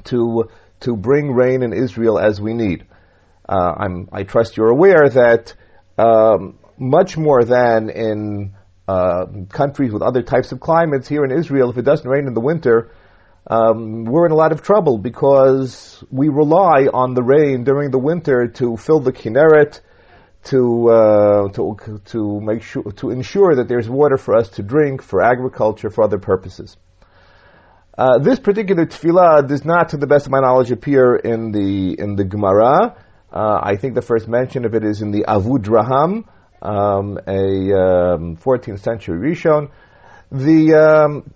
to, 0.06 0.46
to 0.82 0.96
bring 0.96 1.32
rain 1.32 1.62
in 1.63 1.74
Israel 1.74 2.20
as 2.20 2.42
we 2.42 2.54
need. 2.54 2.86
Uh, 3.48 3.88
i 4.12 4.24
trust 4.24 4.58
you're 4.58 4.70
aware 4.70 5.10
that 5.10 5.54
um, 5.98 6.58
much 6.79 7.17
more 7.17 7.45
than 7.45 7.91
in 7.91 8.55
uh, 8.88 9.26
countries 9.49 9.93
with 9.93 10.02
other 10.02 10.23
types 10.23 10.52
of 10.52 10.61
climates, 10.61 11.09
here 11.09 11.25
in 11.25 11.31
Israel, 11.31 11.71
if 11.71 11.79
it 11.79 11.83
doesn't 11.83 12.09
rain 12.09 12.26
in 12.26 12.35
the 12.35 12.41
winter, 12.41 12.91
um, 13.47 14.05
we're 14.05 14.26
in 14.26 14.33
a 14.33 14.37
lot 14.37 14.52
of 14.52 14.62
trouble 14.62 14.99
because 14.99 16.02
we 16.11 16.29
rely 16.29 16.88
on 16.93 17.14
the 17.14 17.23
rain 17.23 17.64
during 17.64 17.91
the 17.91 17.99
winter 17.99 18.49
to 18.49 18.76
fill 18.76 19.00
the 19.00 19.12
Kinneret, 19.12 19.81
to 20.45 20.88
uh, 20.91 21.49
to 21.50 22.00
to 22.07 22.41
make 22.41 22.62
sure 22.62 22.83
to 22.83 23.11
ensure 23.11 23.57
that 23.57 23.69
there's 23.69 23.88
water 23.88 24.17
for 24.17 24.37
us 24.37 24.49
to 24.50 24.62
drink, 24.62 25.02
for 25.02 25.23
agriculture, 25.23 25.91
for 25.91 26.05
other 26.05 26.19
purposes. 26.19 26.76
Uh, 27.97 28.19
this 28.19 28.41
particular 28.41 28.87
tefillah 28.87 29.47
does 29.47 29.64
not, 29.64 29.91
to 29.91 29.97
the 29.99 30.07
best 30.07 30.26
of 30.26 30.33
my 30.33 30.41
knowledge, 30.41 30.71
appear 30.71 31.14
in 31.14 31.52
the 31.52 31.99
in 31.99 32.17
the 32.17 32.25
Gemara. 32.25 32.97
Uh, 33.33 33.61
I 33.62 33.76
think 33.76 33.95
the 33.95 34.02
first 34.02 34.29
mention 34.29 34.64
of 34.64 34.75
it 34.75 34.85
is 34.85 35.00
in 35.02 35.11
the 35.11 35.25
Avudraham, 35.29 36.25
um, 36.62 37.19
a 37.26 37.73
um, 37.73 38.37
14th 38.37 38.81
century 38.81 39.35
Rishon. 39.35 39.71
The 40.31 40.75
um, 40.75 41.35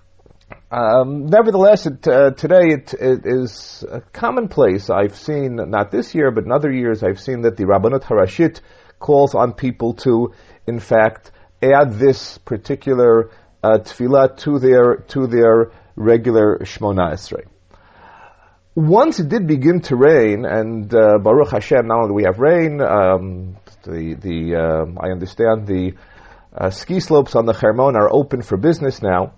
um, 0.70 1.26
nevertheless, 1.26 1.86
it, 1.86 2.06
uh, 2.06 2.32
today 2.32 2.68
it, 2.68 2.94
it 2.94 3.20
is 3.24 3.84
commonplace. 4.12 4.90
I've 4.90 5.16
seen, 5.16 5.56
not 5.56 5.90
this 5.90 6.14
year, 6.14 6.30
but 6.30 6.44
in 6.44 6.52
other 6.52 6.70
years, 6.70 7.02
I've 7.02 7.20
seen 7.20 7.42
that 7.42 7.56
the 7.56 7.64
Rabbanut 7.64 8.02
Harashit 8.02 8.60
calls 8.98 9.34
on 9.34 9.52
people 9.52 9.94
to, 9.94 10.32
in 10.66 10.80
fact, 10.80 11.30
add 11.62 11.94
this 11.94 12.38
particular 12.38 13.30
uh, 13.62 13.78
tefillah 13.78 14.36
to 14.38 14.58
their, 14.58 14.96
to 15.08 15.26
their 15.26 15.72
regular 15.94 16.58
Shmona 16.62 17.12
Esrei. 17.12 17.46
Once 18.74 19.20
it 19.20 19.28
did 19.28 19.46
begin 19.46 19.80
to 19.80 19.96
rain, 19.96 20.44
and 20.44 20.92
uh, 20.94 21.18
Baruch 21.18 21.50
Hashem, 21.50 21.86
now 21.86 22.06
that 22.06 22.12
we 22.12 22.24
have 22.24 22.38
rain, 22.38 22.80
um, 22.82 23.45
the, 23.82 24.14
the, 24.14 24.54
uh, 24.56 25.00
I 25.00 25.10
understand 25.10 25.66
the 25.66 25.94
uh, 26.56 26.70
ski 26.70 27.00
slopes 27.00 27.34
on 27.34 27.46
the 27.46 27.52
Hermon 27.52 27.96
are 27.96 28.12
open 28.12 28.42
for 28.42 28.56
business 28.56 29.02
now. 29.02 29.34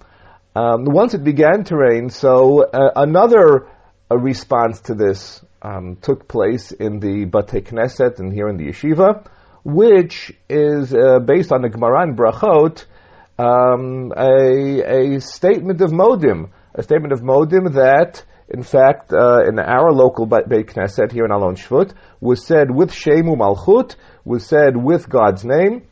Um, 0.54 0.84
once 0.84 1.14
it 1.14 1.24
began 1.24 1.64
to 1.64 1.76
rain, 1.76 2.10
so 2.10 2.64
uh, 2.64 2.90
another 2.96 3.66
uh, 4.10 4.16
response 4.16 4.80
to 4.82 4.94
this 4.94 5.44
um, 5.62 5.96
took 6.00 6.28
place 6.28 6.72
in 6.72 7.00
the 7.00 7.24
Bate 7.24 7.64
Knesset 7.64 8.18
and 8.18 8.32
here 8.32 8.48
in 8.48 8.56
the 8.56 8.68
yeshiva, 8.68 9.28
which 9.64 10.32
is 10.48 10.94
uh, 10.94 11.18
based 11.18 11.52
on 11.52 11.62
the 11.62 11.68
Gemara 11.68 12.02
and 12.02 12.16
Brachot, 12.16 12.84
um, 13.38 14.12
a, 14.16 15.16
a 15.16 15.20
statement 15.20 15.80
of 15.80 15.90
Modim, 15.90 16.50
a 16.74 16.82
statement 16.82 17.12
of 17.12 17.20
Modim 17.20 17.74
that, 17.74 18.24
in 18.50 18.62
fact, 18.62 19.12
uh, 19.12 19.44
in 19.46 19.58
our 19.58 19.92
local 19.92 20.26
Beit 20.26 20.68
Knesset 20.68 21.12
here 21.12 21.24
in 21.24 21.30
Alon 21.30 21.56
Shvut, 21.56 21.92
was 22.20 22.44
said 22.44 22.70
with 22.70 22.90
Shemu 22.90 23.36
Malchut, 23.36 23.96
was 24.24 24.46
said 24.46 24.76
with 24.76 25.08
God's 25.08 25.44
name, 25.44 25.82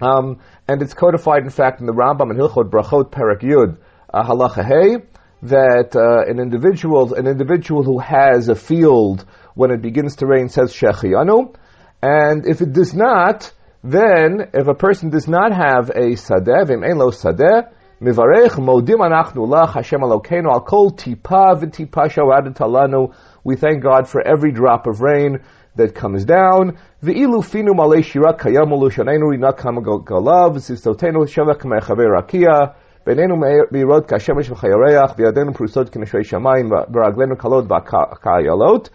um, 0.00 0.40
and 0.66 0.82
it's 0.82 0.94
codified, 0.94 1.42
in 1.42 1.50
fact, 1.50 1.80
in 1.80 1.86
the 1.86 1.92
Rambam 1.92 2.30
and 2.30 2.38
Hilchot 2.38 2.70
Brachot 2.70 3.12
Perak 3.12 3.40
Yud, 3.40 3.78
uh, 4.12 4.24
halacha 4.24 4.64
hey, 4.64 5.04
that 5.42 5.94
uh, 5.94 6.28
an 6.28 6.40
individual, 6.40 7.14
an 7.14 7.26
individual 7.26 7.84
who 7.84 7.98
has 7.98 8.48
a 8.48 8.54
field 8.54 9.24
when 9.54 9.70
it 9.70 9.82
begins 9.82 10.16
to 10.16 10.26
rain 10.26 10.48
says 10.48 10.72
shehecheyanu, 10.72 11.54
and 12.02 12.46
if 12.46 12.60
it 12.60 12.72
does 12.72 12.92
not, 12.92 13.52
then 13.84 14.50
if 14.52 14.66
a 14.66 14.74
person 14.74 15.10
does 15.10 15.28
not 15.28 15.52
have 15.52 15.90
a 15.90 16.16
sadeh, 16.16 16.64
v'im 16.66 16.96
lo 16.96 17.10
sadeh, 17.10 17.70
mivarech 18.03 18.57
modim 18.57 18.99
anachnu 18.99 19.47
lach 19.47 19.73
Hashem 19.73 20.01
Elokeinu 20.01 20.51
al 20.51 20.61
kol 20.61 20.91
tipa 20.91 21.55
v'tipa 21.55 22.09
shawadet 22.09 22.57
alanu. 22.57 23.13
We 23.43 23.55
thank 23.55 23.83
God 23.83 24.07
for 24.07 24.21
every 24.21 24.51
drop 24.51 24.87
of 24.87 25.01
rain 25.01 25.39
that 25.75 25.95
comes 25.95 26.25
down. 26.25 26.77
V'ilu 27.03 27.43
finu 27.43 27.73
malei 27.73 28.03
shira 28.03 28.33
kayamu 28.33 28.79
lushanenu 28.81 29.33
rinakam 29.33 29.83
galav 30.03 30.55
zistotenu 30.55 31.27
shavak 31.27 31.61
mechaver 31.65 32.09
rakia. 32.09 32.75
בינינו 33.05 33.35
מאירות 33.71 34.11
כשמש 34.13 34.51
וכירח, 34.51 35.13
וידינו 35.17 35.53
פרוסות 35.53 35.89
כנשרי 35.89 36.23
שמיים, 36.23 36.69
ורגלינו 36.93 37.37
קלות 37.37 37.65
וכאיילות. 37.65 38.89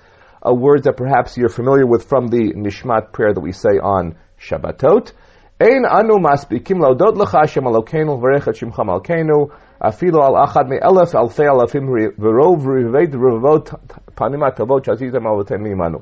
A 0.45 0.55
word 0.55 0.85
that 0.85 0.97
perhaps 0.97 1.39
you're 1.39 1.49
familiar 1.49 1.87
with 1.87 2.05
from 2.05 2.29
the 2.29 2.53
Nishmat 2.53 3.13
prayer 3.13 3.33
that 3.33 3.41
we 3.41 3.53
say 3.53 3.79
on 3.83 4.15
Shabbatot. 4.39 5.13
אין 5.61 5.85
אנו 5.85 6.21
מספיקים 6.21 6.81
להודות 6.81 7.19
לך, 7.19 7.35
השם 7.35 7.69
אלוקינו, 7.69 8.17
לברך 8.19 8.49
את 8.49 8.55
שמך 8.55 8.81
מלכנו, 8.81 9.47
אפילו 9.89 10.25
על 10.25 10.45
אחד 10.45 10.65
מאלף 10.69 11.15
אלפי 11.15 11.49
אלפים 11.49 11.89
ורוב 12.19 12.69
רבבי 12.69 13.07
רבבות 13.15 13.71
פנים 14.15 14.43
הטובות 14.43 14.85
שעשיתם 14.85 15.27
אבותינו 15.27 15.67
עמנו. 15.67 15.99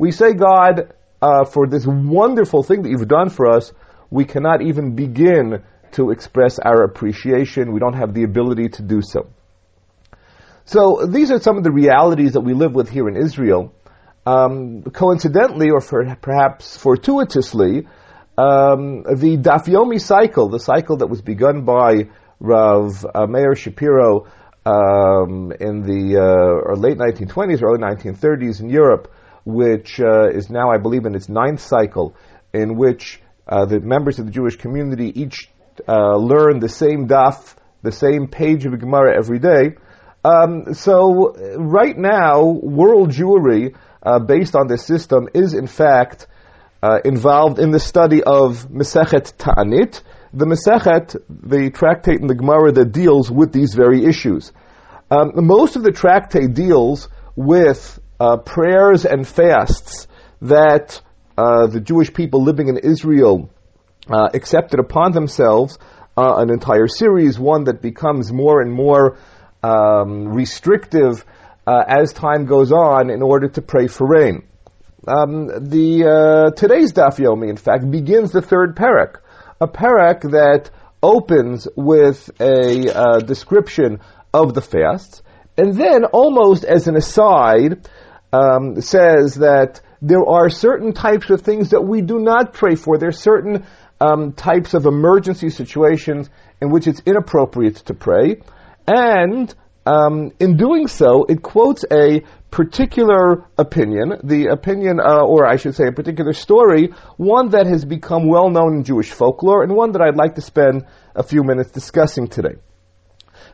We 0.00 0.10
say, 0.10 0.32
God, 0.34 0.92
uh, 1.22 1.44
for 1.44 1.66
this 1.66 1.86
wonderful 1.86 2.62
thing 2.62 2.82
that 2.82 2.90
you've 2.90 3.08
done 3.08 3.28
for 3.28 3.50
us, 3.56 3.72
we 4.10 4.24
cannot 4.24 4.60
even 4.62 4.94
begin 4.94 5.62
to 5.92 6.10
express 6.10 6.58
our 6.58 6.82
appreciation. 6.82 7.72
We 7.72 7.80
don't 7.80 7.98
have 8.02 8.12
the 8.14 8.24
ability 8.24 8.68
to 8.76 8.82
do 8.82 9.00
so. 9.02 9.26
So 10.64 11.06
these 11.06 11.30
are 11.30 11.40
some 11.40 11.56
of 11.56 11.64
the 11.64 11.72
realities 11.72 12.32
that 12.32 12.40
we 12.40 12.54
live 12.54 12.74
with 12.74 12.88
here 12.88 13.08
in 13.08 13.16
Israel. 13.16 13.72
Um, 14.24 14.82
coincidentally, 14.82 15.70
or 15.70 15.80
for, 15.80 16.16
perhaps 16.20 16.76
fortuitously, 16.76 17.86
um, 18.37 19.01
the 19.01 19.37
Dafyomi 19.37 19.99
cycle, 19.99 20.49
the 20.49 20.59
cycle 20.59 20.97
that 20.97 21.07
was 21.07 21.21
begun 21.21 21.65
by 21.65 22.09
Rav 22.39 23.05
uh, 23.13 23.25
Meir 23.25 23.55
Shapiro 23.55 24.27
um, 24.63 25.51
in 25.59 25.81
the 25.81 26.17
uh, 26.19 26.75
late 26.75 26.97
1920s, 26.97 27.63
early 27.63 27.79
1930s 27.79 28.59
in 28.59 28.69
Europe, 28.69 29.11
which 29.43 29.99
uh, 29.99 30.29
is 30.29 30.49
now, 30.49 30.69
I 30.69 30.77
believe, 30.77 31.05
in 31.05 31.15
its 31.15 31.29
ninth 31.29 31.61
cycle, 31.61 32.15
in 32.53 32.75
which 32.75 33.21
uh, 33.47 33.65
the 33.65 33.79
members 33.79 34.19
of 34.19 34.25
the 34.25 34.31
Jewish 34.31 34.57
community 34.57 35.19
each 35.19 35.49
uh, 35.87 36.15
learn 36.17 36.59
the 36.59 36.69
same 36.69 37.07
daf, 37.07 37.55
the 37.81 37.91
same 37.91 38.27
page 38.27 38.65
of 38.65 38.79
Gemara 38.79 39.17
every 39.17 39.39
day. 39.39 39.77
Um, 40.23 40.73
so 40.73 41.33
right 41.57 41.97
now, 41.97 42.43
world 42.43 43.11
Jewry, 43.11 43.75
uh, 44.03 44.19
based 44.19 44.55
on 44.55 44.67
this 44.67 44.85
system, 44.85 45.29
is 45.33 45.53
in 45.53 45.67
fact 45.67 46.27
uh, 46.81 46.99
involved 47.03 47.59
in 47.59 47.71
the 47.71 47.79
study 47.79 48.23
of 48.23 48.69
Mesechet 48.69 49.33
Ta'anit, 49.37 50.01
the 50.33 50.45
Mesechet, 50.45 51.15
the 51.29 51.71
tractate 51.71 52.21
in 52.21 52.27
the 52.27 52.35
Gemara 52.35 52.71
that 52.73 52.91
deals 52.91 53.31
with 53.31 53.51
these 53.51 53.73
very 53.73 54.05
issues. 54.05 54.51
Um, 55.09 55.31
most 55.35 55.75
of 55.75 55.83
the 55.83 55.91
tractate 55.91 56.53
deals 56.53 57.09
with 57.35 57.99
uh, 58.19 58.37
prayers 58.37 59.05
and 59.05 59.27
fasts 59.27 60.07
that 60.41 61.01
uh, 61.37 61.67
the 61.67 61.79
Jewish 61.79 62.13
people 62.13 62.43
living 62.43 62.67
in 62.67 62.77
Israel 62.77 63.49
uh, 64.09 64.29
accepted 64.33 64.79
upon 64.79 65.11
themselves 65.11 65.77
uh, 66.17 66.35
an 66.37 66.49
entire 66.49 66.87
series, 66.87 67.37
one 67.37 67.65
that 67.65 67.81
becomes 67.81 68.33
more 68.33 68.61
and 68.61 68.71
more 68.71 69.17
um, 69.63 70.27
restrictive 70.29 71.23
uh, 71.65 71.83
as 71.87 72.13
time 72.13 72.45
goes 72.45 72.71
on 72.71 73.09
in 73.09 73.21
order 73.21 73.47
to 73.49 73.61
pray 73.61 73.87
for 73.87 74.07
rain. 74.07 74.47
Um, 75.07 75.47
the 75.47 76.03
uh, 76.03 76.51
today's 76.51 76.91
Daf 76.91 77.17
Yomi, 77.17 77.49
in 77.49 77.55
fact, 77.55 77.89
begins 77.89 78.31
the 78.31 78.41
third 78.41 78.75
parak, 78.75 79.21
a 79.61 79.67
parak 79.67 80.21
that 80.31 80.69
opens 81.01 81.65
with 81.77 82.29
a 82.41 82.93
uh, 82.93 83.19
description 83.19 84.01
of 84.33 84.53
the 84.53 84.61
fasts, 84.61 85.23
and 85.57 85.73
then, 85.75 86.03
almost 86.03 86.65
as 86.65 86.89
an 86.89 86.97
aside, 86.97 87.87
um, 88.33 88.81
says 88.81 89.35
that 89.35 89.79
there 90.01 90.25
are 90.27 90.49
certain 90.49 90.91
types 90.91 91.29
of 91.29 91.41
things 91.41 91.69
that 91.69 91.81
we 91.81 92.01
do 92.01 92.19
not 92.19 92.51
pray 92.53 92.75
for. 92.75 92.97
There 92.97 93.09
are 93.09 93.13
certain 93.13 93.65
um, 94.01 94.33
types 94.33 94.73
of 94.73 94.85
emergency 94.85 95.49
situations 95.49 96.29
in 96.61 96.69
which 96.69 96.85
it's 96.85 97.01
inappropriate 97.05 97.77
to 97.85 97.93
pray, 97.93 98.41
and 98.85 99.55
um, 99.87 100.31
in 100.39 100.57
doing 100.57 100.87
so, 100.87 101.25
it 101.29 101.41
quotes 101.41 101.85
a 101.91 102.21
particular 102.51 103.45
opinion, 103.57 104.19
the 104.23 104.47
opinion, 104.47 104.99
uh, 104.99 105.23
or 105.23 105.45
I 105.45 105.55
should 105.55 105.75
say 105.75 105.87
a 105.87 105.91
particular 105.91 106.33
story, 106.33 106.89
one 107.15 107.49
that 107.49 107.67
has 107.67 107.85
become 107.85 108.27
well 108.27 108.49
known 108.49 108.77
in 108.77 108.83
Jewish 108.83 109.11
folklore, 109.11 109.63
and 109.63 109.75
one 109.75 109.93
that 109.93 110.01
I'd 110.01 110.17
like 110.17 110.35
to 110.35 110.41
spend 110.41 110.85
a 111.15 111.23
few 111.23 111.43
minutes 111.43 111.71
discussing 111.71 112.27
today. 112.27 112.55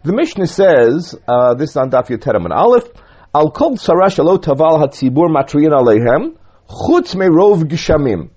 The 0.03 0.13
Mishnah 0.13 0.47
says, 0.47 1.15
uh, 1.27 1.53
this 1.53 1.71
is 1.71 1.77
on 1.77 1.91
Daf 1.91 2.07
Yoteram 2.07 2.45
and 2.45 2.53
Aleph, 2.53 2.89
Al 3.35 3.51
kol 3.51 3.77
tzara 3.77 4.09
taval 4.39 4.81
hatzibur 4.81 5.29
matriyin 5.29 5.71
alehem, 5.71 6.35
chutz 6.67 7.15
merov 7.15 7.63
gishamim. 7.63 8.29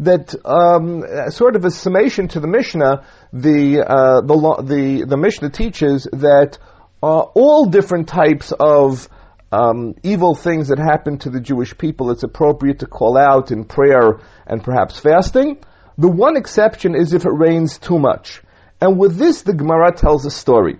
That 0.00 0.34
um, 0.44 1.04
sort 1.30 1.54
of 1.54 1.64
a 1.64 1.70
summation 1.70 2.28
to 2.28 2.40
the 2.40 2.48
Mishnah, 2.48 3.06
the, 3.32 3.80
uh, 3.80 4.20
the, 4.22 4.62
the, 4.62 5.04
the 5.06 5.16
Mishnah 5.16 5.50
teaches 5.50 6.08
that 6.12 6.58
uh, 7.02 7.20
all 7.20 7.66
different 7.66 8.08
types 8.08 8.52
of 8.52 9.08
um, 9.50 9.94
evil 10.02 10.34
things 10.34 10.68
that 10.68 10.78
happen 10.78 11.18
to 11.18 11.30
the 11.30 11.40
Jewish 11.40 11.76
people, 11.76 12.10
it's 12.10 12.22
appropriate 12.22 12.78
to 12.80 12.86
call 12.86 13.18
out 13.18 13.50
in 13.50 13.64
prayer 13.64 14.20
and 14.46 14.62
perhaps 14.62 14.98
fasting. 14.98 15.58
The 15.98 16.08
one 16.08 16.36
exception 16.36 16.94
is 16.94 17.12
if 17.12 17.26
it 17.26 17.32
rains 17.32 17.78
too 17.78 17.98
much. 17.98 18.42
And 18.80 18.98
with 18.98 19.16
this, 19.16 19.42
the 19.42 19.52
Gemara 19.52 19.92
tells 19.92 20.24
a 20.26 20.30
story. 20.30 20.78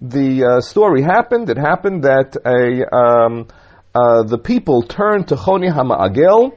The 0.00 0.44
uh, 0.44 0.60
story 0.60 1.02
happened. 1.02 1.50
It 1.50 1.56
happened 1.56 2.04
that 2.04 2.36
a 2.44 2.96
um, 2.96 3.48
uh, 3.94 4.22
the 4.22 4.38
people 4.38 4.82
turned 4.82 5.28
to 5.28 5.34
Choni 5.34 5.72
Hama'agel, 5.72 6.52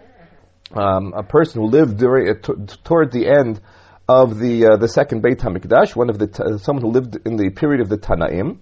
um, 0.73 1.13
a 1.13 1.23
person 1.23 1.61
who 1.61 1.67
lived 1.67 1.97
during, 1.97 2.29
uh, 2.29 2.33
t- 2.41 2.77
toward 2.83 3.11
the 3.11 3.27
end 3.27 3.59
of 4.07 4.37
the 4.37 4.65
uh, 4.65 4.77
the 4.77 4.87
second 4.87 5.21
Beit 5.21 5.39
Hamikdash, 5.39 5.95
one 5.95 6.09
of 6.09 6.19
the 6.19 6.27
t- 6.27 6.57
someone 6.57 6.83
who 6.83 6.91
lived 6.91 7.17
in 7.25 7.37
the 7.37 7.49
period 7.49 7.81
of 7.81 7.89
the 7.89 7.97
Tanaim. 7.97 8.59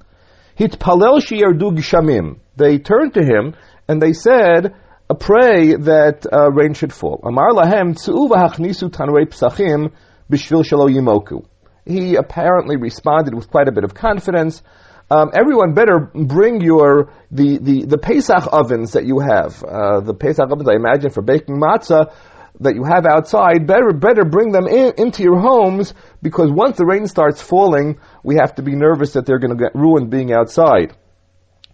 Hitpalel 0.58 1.20
shiyardu 1.20 1.78
gishamim. 1.78 2.40
They 2.56 2.78
turned 2.78 3.16
to 3.16 3.24
him 3.24 3.56
and 3.88 4.02
they 4.02 4.14
said, 4.14 4.76
"Pray 5.20 5.74
that 5.76 6.28
uh, 6.32 6.52
rain 6.52 6.74
should 6.74 6.94
fall." 6.94 7.22
Amar 7.24 7.52
lahem 7.52 7.96
tzu 7.96 8.12
v'hachnisu 8.12 8.92
tanrei 8.92 9.26
psachim 9.26 9.92
b'shvil 10.32 10.64
shelo 10.64 10.90
yimoku. 10.90 11.46
He 11.86 12.16
apparently 12.16 12.78
responded 12.78 13.34
with 13.34 13.50
quite 13.50 13.68
a 13.68 13.72
bit 13.72 13.84
of 13.84 13.96
confidence. 13.96 14.62
Um, 15.10 15.32
everyone 15.34 15.74
better 15.74 16.12
bring 16.14 16.62
your 16.62 17.12
the, 17.32 17.58
the, 17.58 17.86
the 17.86 17.98
Pesach 17.98 18.48
ovens 18.50 18.94
that 18.94 19.04
you 19.06 19.20
have. 19.20 19.62
Uh, 19.62 20.00
the 20.00 20.14
Pesach 20.14 20.50
ovens, 20.50 20.70
I 20.70 20.76
imagine, 20.76 21.10
for 21.10 21.22
baking 21.22 21.58
matzah 21.60 22.14
that 22.62 22.76
you 22.76 22.84
have 22.84 23.06
outside, 23.06 23.68
better 23.68 23.92
better 23.92 24.24
bring 24.24 24.52
them 24.52 24.68
in, 24.68 24.94
into 24.98 25.24
your 25.24 25.40
homes 25.40 25.94
because 26.22 26.50
once 26.52 26.78
the 26.78 26.86
rain 26.86 27.08
starts 27.08 27.42
falling, 27.42 28.00
we 28.24 28.36
have 28.36 28.56
to 28.56 28.62
be 28.62 28.76
nervous 28.76 29.14
that 29.14 29.26
they're 29.26 29.40
going 29.40 29.56
to 29.56 29.62
get 29.62 29.76
ruined 29.76 30.10
being 30.10 30.32
outside. 30.32 30.94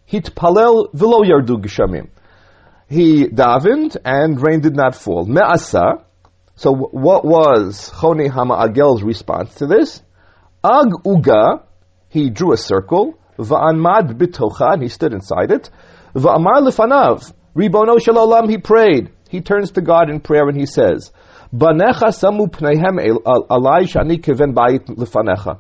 Hitpalel 0.10 0.94
v'lo 0.94 1.24
yardu 1.25 1.62
gishamim. 1.62 2.10
He 2.88 3.25
davened 3.27 3.98
and 4.06 4.41
rain 4.41 4.62
did 4.62 4.75
not 4.75 4.96
fall. 4.96 5.25
Me'asa. 5.25 6.06
So 6.56 6.74
what 6.74 7.25
was 7.25 7.91
Choni 7.94 8.29
Hama 8.29 8.56
Agel's 8.65 9.03
response 9.03 9.56
to 9.56 9.67
this? 9.67 10.01
Ag 10.63 10.89
uga. 11.06 11.63
He 12.10 12.29
drew 12.29 12.53
a 12.53 12.58
circle. 12.58 13.20
Va'anmad 13.38 14.13
bitocha. 14.13 14.74
And 14.74 14.82
he 14.82 14.88
stood 14.88 15.12
inside 15.12 15.51
it. 15.51 15.70
Va'amar 16.15 16.62
lefanav. 16.65 17.32
Ribono 17.53 18.01
shalom. 18.01 18.48
He 18.50 18.58
prayed 18.58 19.12
he 19.29 19.41
turns 19.41 19.72
to 19.72 19.81
God 19.81 20.10
in 20.10 20.19
prayer 20.19 20.48
and 20.48 20.57
he 20.57 20.65
says, 20.65 21.12
Banecha 21.53 22.12
samu 22.12 22.50
shani 22.50 24.22
bayit 24.53 24.88
lefanecha. 24.88 25.60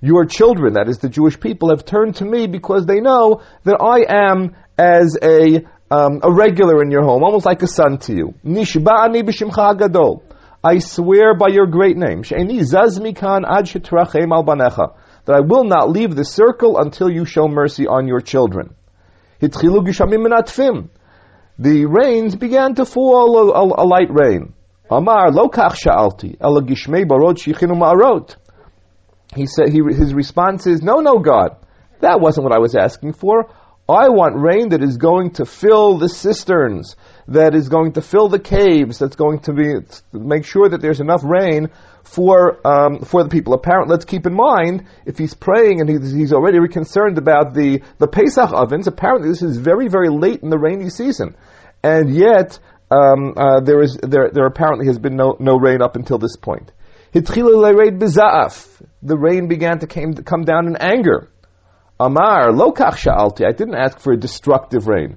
Your 0.00 0.26
children, 0.26 0.74
that 0.74 0.88
is 0.88 0.98
the 0.98 1.08
Jewish 1.08 1.40
people, 1.40 1.70
have 1.70 1.84
turned 1.84 2.14
to 2.16 2.24
me 2.24 2.46
because 2.46 2.86
they 2.86 3.00
know 3.00 3.42
that 3.64 3.80
I 3.80 4.04
am 4.08 4.54
as 4.78 5.18
a 5.20 5.66
um, 5.90 6.20
a 6.22 6.32
regular 6.32 6.82
in 6.82 6.90
your 6.90 7.02
home, 7.02 7.24
almost 7.24 7.46
like 7.46 7.62
a 7.62 7.66
son 7.66 7.96
to 7.98 8.14
you. 8.14 8.34
I 10.62 10.80
swear 10.80 11.34
by 11.34 11.48
your 11.48 11.66
great 11.66 11.96
name, 11.96 12.20
that 12.22 13.34
I 15.34 15.40
will 15.40 15.64
not 15.64 15.90
leave 15.90 16.14
the 16.14 16.24
circle 16.24 16.78
until 16.78 17.10
you 17.10 17.24
show 17.24 17.48
mercy 17.48 17.86
on 17.86 18.06
your 18.06 18.20
children. 18.20 18.74
The 21.58 21.86
rains 21.86 22.36
began 22.36 22.74
to 22.76 22.84
fall, 22.84 23.36
a, 23.36 23.52
a, 23.52 23.84
a 23.84 23.86
light 23.86 24.10
rain. 24.10 24.54
Amar 24.90 25.30
lo 25.32 25.48
kach 25.48 25.74
sha'alti, 25.74 26.36
ela 26.40 26.62
gishmei 26.62 27.04
barot 27.04 27.36
shichinu 27.36 27.76
ma'arot. 27.76 28.36
He 29.34 29.46
said, 29.46 29.68
he, 29.68 29.80
his 29.94 30.14
response 30.14 30.66
is, 30.66 30.82
no, 30.82 31.00
no, 31.00 31.18
God, 31.18 31.56
that 32.00 32.20
wasn't 32.20 32.44
what 32.44 32.54
I 32.54 32.58
was 32.58 32.74
asking 32.74 33.12
for. 33.12 33.50
I 33.88 34.08
want 34.10 34.36
rain 34.36 34.70
that 34.70 34.82
is 34.82 34.98
going 34.98 35.32
to 35.32 35.46
fill 35.46 35.98
the 35.98 36.08
cisterns, 36.08 36.94
that 37.28 37.54
is 37.54 37.68
going 37.68 37.92
to 37.92 38.02
fill 38.02 38.28
the 38.28 38.38
caves, 38.38 38.98
that's 38.98 39.16
going 39.16 39.40
to 39.40 39.52
be 39.52 39.74
make 40.12 40.44
sure 40.44 40.68
that 40.68 40.80
there's 40.82 41.00
enough 41.00 41.22
rain 41.24 41.70
for 42.08 42.66
um, 42.66 43.00
for 43.00 43.22
the 43.22 43.28
people. 43.28 43.52
Apparently, 43.52 43.92
let's 43.92 44.04
keep 44.04 44.26
in 44.26 44.34
mind 44.34 44.86
if 45.04 45.18
he's 45.18 45.34
praying 45.34 45.80
and 45.80 45.90
he's, 45.90 46.12
he's 46.12 46.32
already 46.32 46.58
concerned 46.68 47.18
about 47.18 47.54
the 47.54 47.82
the 47.98 48.08
Pesach 48.08 48.50
ovens. 48.52 48.86
Apparently, 48.86 49.28
this 49.28 49.42
is 49.42 49.58
very 49.58 49.88
very 49.88 50.08
late 50.08 50.42
in 50.42 50.48
the 50.48 50.58
rainy 50.58 50.88
season, 50.88 51.36
and 51.82 52.14
yet 52.14 52.58
um, 52.90 53.34
uh, 53.36 53.60
there 53.60 53.82
is 53.82 53.98
there 54.02 54.30
there 54.32 54.46
apparently 54.46 54.86
has 54.86 54.98
been 54.98 55.16
no 55.16 55.36
no 55.38 55.58
rain 55.58 55.82
up 55.82 55.96
until 55.96 56.18
this 56.18 56.36
point. 56.36 56.72
The 57.12 57.22
rain 59.16 59.48
began 59.48 59.78
to 59.78 59.86
came, 59.86 60.14
come 60.14 60.44
down 60.44 60.66
in 60.66 60.76
anger. 60.76 61.30
Amar, 62.00 62.52
lo 62.52 62.72
kach 62.72 62.96
sha'alti. 62.96 63.46
I 63.46 63.52
didn't 63.52 63.74
ask 63.74 63.98
for 63.98 64.12
a 64.12 64.16
destructive 64.16 64.86
rain. 64.86 65.16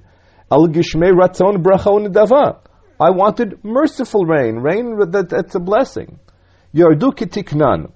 Al 0.50 0.68
gishmei 0.68 1.12
ratzon 1.12 1.62
bracha 1.62 2.12
dava. 2.12 2.58
I 3.00 3.10
wanted 3.10 3.64
merciful 3.64 4.24
rain, 4.24 4.56
rain 4.56 4.98
that, 5.10 5.28
that's 5.28 5.54
a 5.54 5.60
blessing. 5.60 6.18
Yardu 6.74 7.12
kitiknan. 7.14 7.92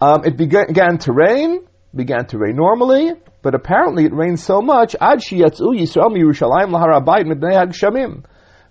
Um, 0.00 0.24
it 0.24 0.36
began, 0.36 0.98
to 0.98 1.12
rain, 1.12 1.66
began 1.94 2.26
to 2.26 2.38
rain 2.38 2.56
normally, 2.56 3.12
but 3.42 3.54
apparently 3.54 4.04
it 4.04 4.14
rained 4.14 4.40
so 4.40 4.62
much. 4.62 4.92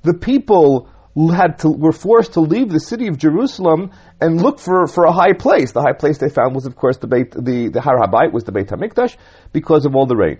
The 0.01 0.13
people 0.19 0.89
had 1.33 1.59
to, 1.59 1.69
were 1.69 1.91
forced 1.91 2.33
to 2.33 2.39
leave 2.39 2.69
the 2.69 2.79
city 2.79 3.07
of 3.07 3.17
Jerusalem 3.17 3.91
and 4.21 4.41
look 4.41 4.59
for, 4.59 4.87
for 4.87 5.03
a 5.03 5.11
high 5.11 5.33
place. 5.33 5.71
The 5.71 5.81
high 5.81 5.93
place 5.93 6.17
they 6.17 6.29
found 6.29 6.55
was, 6.55 6.65
of 6.65 6.75
course, 6.75 6.97
the 6.97 7.07
Beit, 7.07 7.31
the, 7.31 7.69
the 7.69 7.81
Har 7.81 7.97
Habayit 7.97 8.31
was 8.31 8.45
the 8.45 8.51
Beit 8.51 8.67
HaMikdash 8.67 9.17
because 9.51 9.85
of 9.85 9.95
all 9.95 10.05
the 10.05 10.15
rain. 10.15 10.37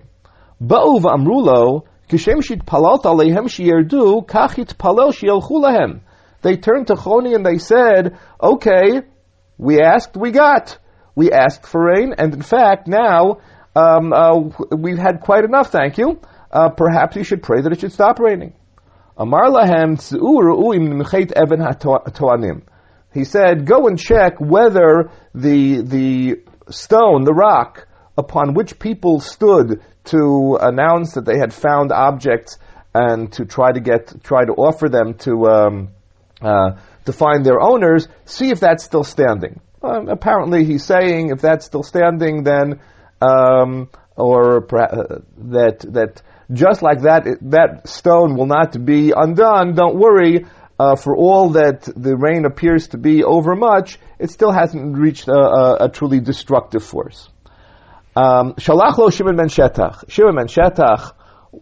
Ba'u 0.63 1.01
v'amrulo, 1.01 1.85
kishem 2.07 2.43
shit 2.43 2.65
palalt 2.65 3.03
aleihem 3.03 3.47
shiyerdu, 3.47 4.25
kachit 4.25 4.75
palel 4.77 5.11
shielchu 5.11 5.51
lahem. 5.51 6.01
They 6.41 6.57
turned 6.57 6.87
to 6.87 6.95
Choni 6.95 7.35
and 7.35 7.45
they 7.45 7.57
said, 7.57 8.17
okay, 8.41 9.01
we 9.57 9.81
asked, 9.81 10.15
we 10.15 10.31
got. 10.31 10.77
We 11.15 11.31
asked 11.31 11.65
for 11.67 11.83
rain, 11.83 12.13
and 12.17 12.33
in 12.33 12.41
fact, 12.41 12.87
now, 12.87 13.39
um, 13.75 14.13
uh, 14.13 14.39
we've 14.71 14.97
had 14.97 15.19
quite 15.19 15.43
enough, 15.43 15.69
thank 15.69 15.97
you. 15.97 16.21
Uh, 16.49 16.69
perhaps 16.69 17.17
you 17.17 17.23
should 17.23 17.43
pray 17.43 17.61
that 17.61 17.71
it 17.73 17.81
should 17.81 17.91
stop 17.91 18.19
raining. 18.19 18.53
Amar 19.17 19.49
lahem 19.49 19.99
He 23.13 23.23
said, 23.25 23.65
go 23.65 23.87
and 23.87 23.99
check 23.99 24.39
whether 24.39 25.11
the, 25.35 25.81
the 25.81 26.41
stone, 26.69 27.25
the 27.25 27.33
rock, 27.33 27.87
upon 28.17 28.53
which 28.53 28.79
people 28.79 29.19
stood 29.19 29.81
to 30.05 30.57
announce 30.61 31.15
that 31.15 31.25
they 31.25 31.37
had 31.37 31.53
found 31.53 31.91
objects 31.91 32.57
and 32.93 33.31
to 33.33 33.45
try 33.45 33.73
to 33.73 33.81
get, 33.81 34.23
try 34.23 34.45
to 34.45 34.53
offer 34.53 34.87
them 34.87 35.15
to, 35.15 35.45
um, 35.47 35.89
uh, 36.41 36.71
to 37.05 37.13
find 37.13 37.45
their 37.45 37.61
owners, 37.61 38.07
see 38.25 38.49
if 38.49 38.59
that's 38.59 38.83
still 38.83 39.03
standing. 39.03 39.61
Uh, 39.83 40.05
apparently 40.07 40.65
he's 40.65 40.83
saying 40.83 41.29
if 41.29 41.41
that's 41.41 41.65
still 41.65 41.83
standing, 41.83 42.43
then, 42.43 42.79
um, 43.21 43.89
or 44.15 44.57
uh, 44.75 45.19
that, 45.37 45.79
that 45.93 46.21
just 46.51 46.81
like 46.81 47.01
that, 47.01 47.27
it, 47.27 47.51
that 47.51 47.87
stone 47.87 48.35
will 48.35 48.47
not 48.47 48.83
be 48.83 49.13
undone. 49.15 49.75
Don't 49.75 49.97
worry. 49.97 50.45
Uh, 50.77 50.95
for 50.95 51.13
all 51.13 51.49
that 51.49 51.81
the 51.81 52.15
rain 52.15 52.45
appears 52.45 52.87
to 52.89 52.97
be 52.97 53.21
overmuch, 53.21 53.99
it 54.17 54.31
still 54.31 54.51
hasn't 54.51 54.97
reached 54.97 55.27
a, 55.27 55.33
a, 55.33 55.85
a 55.85 55.89
truly 55.89 56.21
destructive 56.21 56.83
force. 56.83 57.27
Um, 58.15 58.53
Shalach 58.53 58.97
lo 58.97 59.09
Shimon 59.09 59.35
ben 59.35 59.49
Shetach. 59.49 60.09
Shimon 60.09 60.35
ben 60.35 60.47
Shetach, 60.47 61.11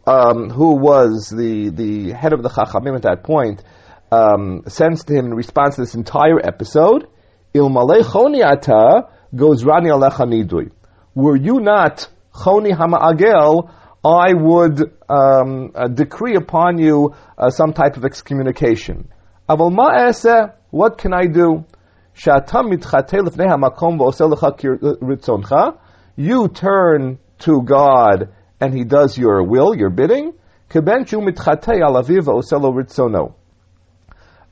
um, 0.05 0.51
who 0.51 0.75
was 0.75 1.29
the, 1.29 1.69
the 1.69 2.11
head 2.11 2.33
of 2.33 2.43
the 2.43 2.49
Chachamim 2.49 2.95
at 2.95 3.01
that 3.03 3.23
point, 3.23 3.63
um, 4.11 4.63
sends 4.67 5.03
to 5.05 5.13
him 5.13 5.25
in 5.27 5.33
response 5.33 5.75
to 5.75 5.81
this 5.81 5.95
entire 5.95 6.39
episode, 6.45 7.07
Ilmale 7.53 8.01
choniata 8.01 9.09
goes 9.35 9.63
rani 9.63 9.89
alecha 9.89 10.25
nidui. 10.25 10.71
Were 11.15 11.35
you 11.35 11.59
not 11.59 12.07
choni 12.33 12.71
hama'agel, 12.75 13.71
I 14.03 14.33
would 14.33 14.79
um, 15.09 15.71
uh, 15.75 15.87
decree 15.87 16.35
upon 16.35 16.77
you 16.77 17.15
uh, 17.37 17.49
some 17.49 17.73
type 17.73 17.97
of 17.97 18.05
excommunication. 18.05 19.09
Aval 19.49 19.71
ma'ese, 19.73 20.53
what 20.69 20.97
can 20.97 21.13
I 21.13 21.25
do? 21.25 21.65
Uh, 22.25 22.41
you 26.15 26.47
turn 26.47 27.19
to 27.39 27.61
God 27.61 28.29
and 28.59 28.73
He 28.73 28.83
does 28.83 29.17
your 29.17 29.43
will, 29.43 29.75
your 29.75 29.89
bidding. 29.89 30.33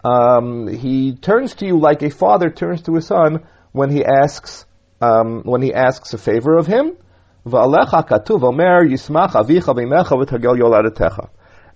Um, 0.05 0.67
he 0.67 1.15
turns 1.15 1.55
to 1.55 1.65
you 1.65 1.79
like 1.79 2.03
a 2.03 2.11
father 2.11 2.51
turns 2.51 2.83
to 2.83 2.93
his 2.93 3.07
son 3.07 3.47
when 3.71 3.89
he 3.89 4.05
asks 4.05 4.65
um, 5.01 5.41
when 5.43 5.63
he 5.63 5.73
asks 5.73 6.13
a 6.13 6.19
favor 6.19 6.55
of 6.57 6.67
him. 6.67 6.95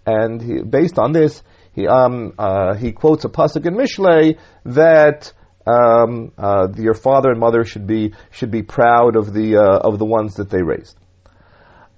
And 0.06 0.42
he, 0.42 0.62
based 0.62 1.00
on 1.00 1.12
this, 1.12 1.42
he 1.74 1.88
um, 1.88 2.34
uh, 2.38 2.76
he 2.76 2.92
quotes 2.92 3.26
a 3.26 3.30
pasuk 3.30 3.66
in 3.66 3.74
Mishlei 3.74 4.38
that 4.66 5.34
um, 5.66 6.32
uh, 6.38 6.68
your 6.78 6.94
father 6.94 7.32
and 7.32 7.40
mother 7.40 7.64
should 7.64 7.88
be 7.88 8.14
should 8.30 8.52
be 8.52 8.62
proud 8.62 9.16
of 9.16 9.34
the 9.34 9.58
uh, 9.58 9.80
of 9.80 9.98
the 9.98 10.06
ones 10.06 10.36
that 10.36 10.52
they 10.52 10.62
raised. 10.62 10.99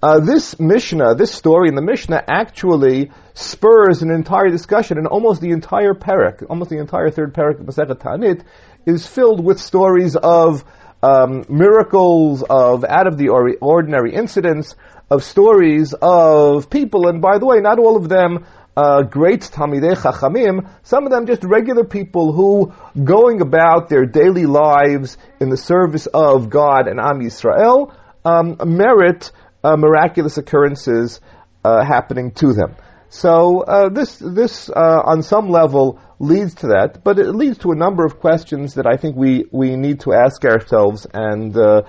Uh, 0.02 0.18
this 0.18 0.58
Mishnah, 0.58 1.14
this 1.14 1.30
story 1.32 1.68
in 1.68 1.76
the 1.76 1.82
Mishnah, 1.82 2.24
actually 2.26 3.12
spurs 3.34 4.02
an 4.02 4.10
entire 4.10 4.48
discussion, 4.48 4.98
and 4.98 5.06
almost 5.06 5.40
the 5.40 5.52
entire 5.52 5.94
parak, 5.94 6.44
almost 6.50 6.70
the 6.70 6.78
entire 6.78 7.08
third 7.08 7.32
parak 7.32 7.60
of 7.60 7.66
Masechet 7.66 8.00
Ta'anit, 8.00 8.42
is 8.84 9.06
filled 9.06 9.44
with 9.44 9.60
stories 9.60 10.16
of 10.16 10.64
um, 11.04 11.44
miracles, 11.48 12.42
of 12.42 12.84
out 12.84 13.06
of 13.06 13.16
the 13.16 13.28
ordinary 13.28 14.12
incidents, 14.12 14.74
of 15.08 15.22
stories 15.22 15.94
of 16.02 16.68
people, 16.68 17.06
and 17.06 17.22
by 17.22 17.38
the 17.38 17.46
way, 17.46 17.60
not 17.60 17.78
all 17.78 17.96
of 17.96 18.08
them 18.08 18.44
uh, 18.76 19.02
great 19.02 19.42
Talmidei 19.42 19.94
Chachamim, 19.94 20.68
some 20.82 21.04
of 21.04 21.12
them 21.12 21.26
just 21.26 21.44
regular 21.44 21.84
people 21.84 22.32
who, 22.32 22.72
going 23.04 23.40
about 23.40 23.88
their 23.88 24.06
daily 24.06 24.46
lives 24.46 25.16
in 25.38 25.48
the 25.48 25.56
service 25.56 26.06
of 26.06 26.50
God 26.50 26.88
and 26.88 26.98
Am 26.98 27.20
Yisrael, 27.20 27.94
um, 28.24 28.56
merit 28.64 29.30
miraculous 29.76 30.38
occurrences 30.38 31.20
uh, 31.64 31.84
happening 31.84 32.32
to 32.32 32.52
them. 32.52 32.74
So 33.08 33.60
uh, 33.60 33.90
this 33.90 34.16
this 34.16 34.70
uh, 34.70 35.02
on 35.04 35.22
some 35.22 35.50
level 35.50 36.00
leads 36.18 36.54
to 36.56 36.68
that, 36.68 37.04
but 37.04 37.18
it 37.18 37.34
leads 37.34 37.58
to 37.58 37.72
a 37.72 37.76
number 37.76 38.06
of 38.06 38.18
questions 38.18 38.74
that 38.74 38.86
I 38.86 38.96
think 38.96 39.16
we, 39.16 39.44
we 39.52 39.76
need 39.76 40.00
to 40.00 40.14
ask 40.14 40.42
ourselves 40.46 41.06
and 41.12 41.54
uh, 41.54 41.82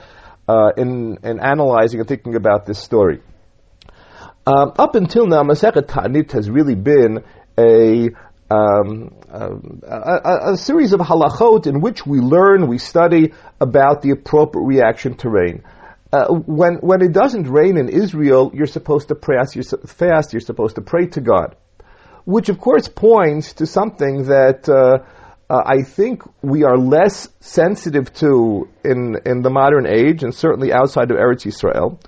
uh, 0.50 0.72
in 0.76 1.20
in 1.24 1.40
analyzing 1.40 2.02
and 2.02 2.10
thinking 2.10 2.36
about 2.36 2.66
this 2.66 2.78
story. 2.78 3.22
Um, 4.46 4.74
up 4.78 4.96
until 4.96 5.26
now, 5.26 5.44
Masechet 5.44 5.88
Ta'anit 5.88 6.34
has 6.34 6.50
really 6.50 6.76
been 6.76 7.24
a 7.58 8.10
um, 8.52 9.16
a, 9.32 9.50
a, 9.88 10.54
a, 10.54 10.58
series 10.58 10.92
of 10.92 11.00
halachot 11.00 11.66
in 11.66 11.80
which 11.80 12.06
we 12.06 12.20
learn, 12.20 12.68
we 12.68 12.78
study 12.78 13.32
about 13.62 14.02
the 14.02 14.12
appropriate 14.12 14.66
reaction 14.66 15.16
to 15.18 15.30
rain. 15.30 15.64
Uh, 16.14 16.28
when 16.28 16.76
when 16.76 17.02
it 17.02 17.12
doesn't 17.12 17.50
rain 17.50 17.76
in 17.76 17.90
Israel, 17.90 18.52
you're 18.54 18.68
supposed 18.68 19.08
to 19.08 19.16
pray, 19.16 19.38
you're 19.56 19.64
fast. 19.64 20.32
You're 20.32 20.42
supposed 20.42 20.76
to 20.76 20.82
pray 20.82 21.08
to 21.08 21.22
God, 21.22 21.56
which 22.24 22.50
of 22.50 22.60
course 22.60 22.88
points 22.88 23.54
to 23.54 23.66
something 23.66 24.26
that 24.26 24.70
uh, 24.70 25.00
uh, 25.50 25.64
I 25.66 25.82
think 25.82 26.22
we 26.44 26.66
are 26.66 26.78
less 26.78 27.28
sensitive 27.40 28.14
to 28.22 28.70
in 28.86 29.18
in 29.26 29.42
the 29.42 29.50
modern 29.50 29.88
age, 29.88 30.22
and 30.22 30.36
certainly 30.36 30.72
outside 30.72 31.10
of 31.10 31.18
Eretz 31.18 31.48
Yisrael. 31.48 32.00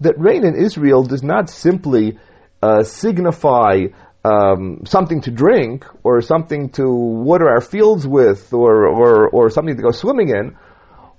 That 0.00 0.18
rain 0.18 0.44
in 0.44 0.56
Israel 0.56 1.02
does 1.02 1.22
not 1.22 1.48
simply 1.48 2.18
uh, 2.62 2.82
signify 2.82 3.86
um, 4.24 4.82
something 4.84 5.22
to 5.22 5.30
drink 5.30 5.86
or 6.02 6.20
something 6.20 6.68
to 6.70 6.84
water 6.86 7.48
our 7.48 7.62
fields 7.62 8.06
with 8.06 8.52
or, 8.52 8.88
or, 8.88 9.28
or 9.28 9.50
something 9.50 9.76
to 9.76 9.82
go 9.82 9.92
swimming 9.92 10.30
in 10.30 10.56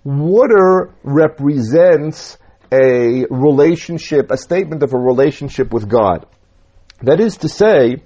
water 0.06 0.94
represents 1.04 2.38
a 2.72 3.26
relationship, 3.30 4.32
a 4.32 4.38
statement 4.38 4.84
of 4.84 4.94
a 4.94 4.98
relationship 4.98 5.74
with 5.74 5.90
God. 5.90 6.26
That 7.02 7.20
is 7.20 7.38
to 7.38 7.50
say, 7.50 7.98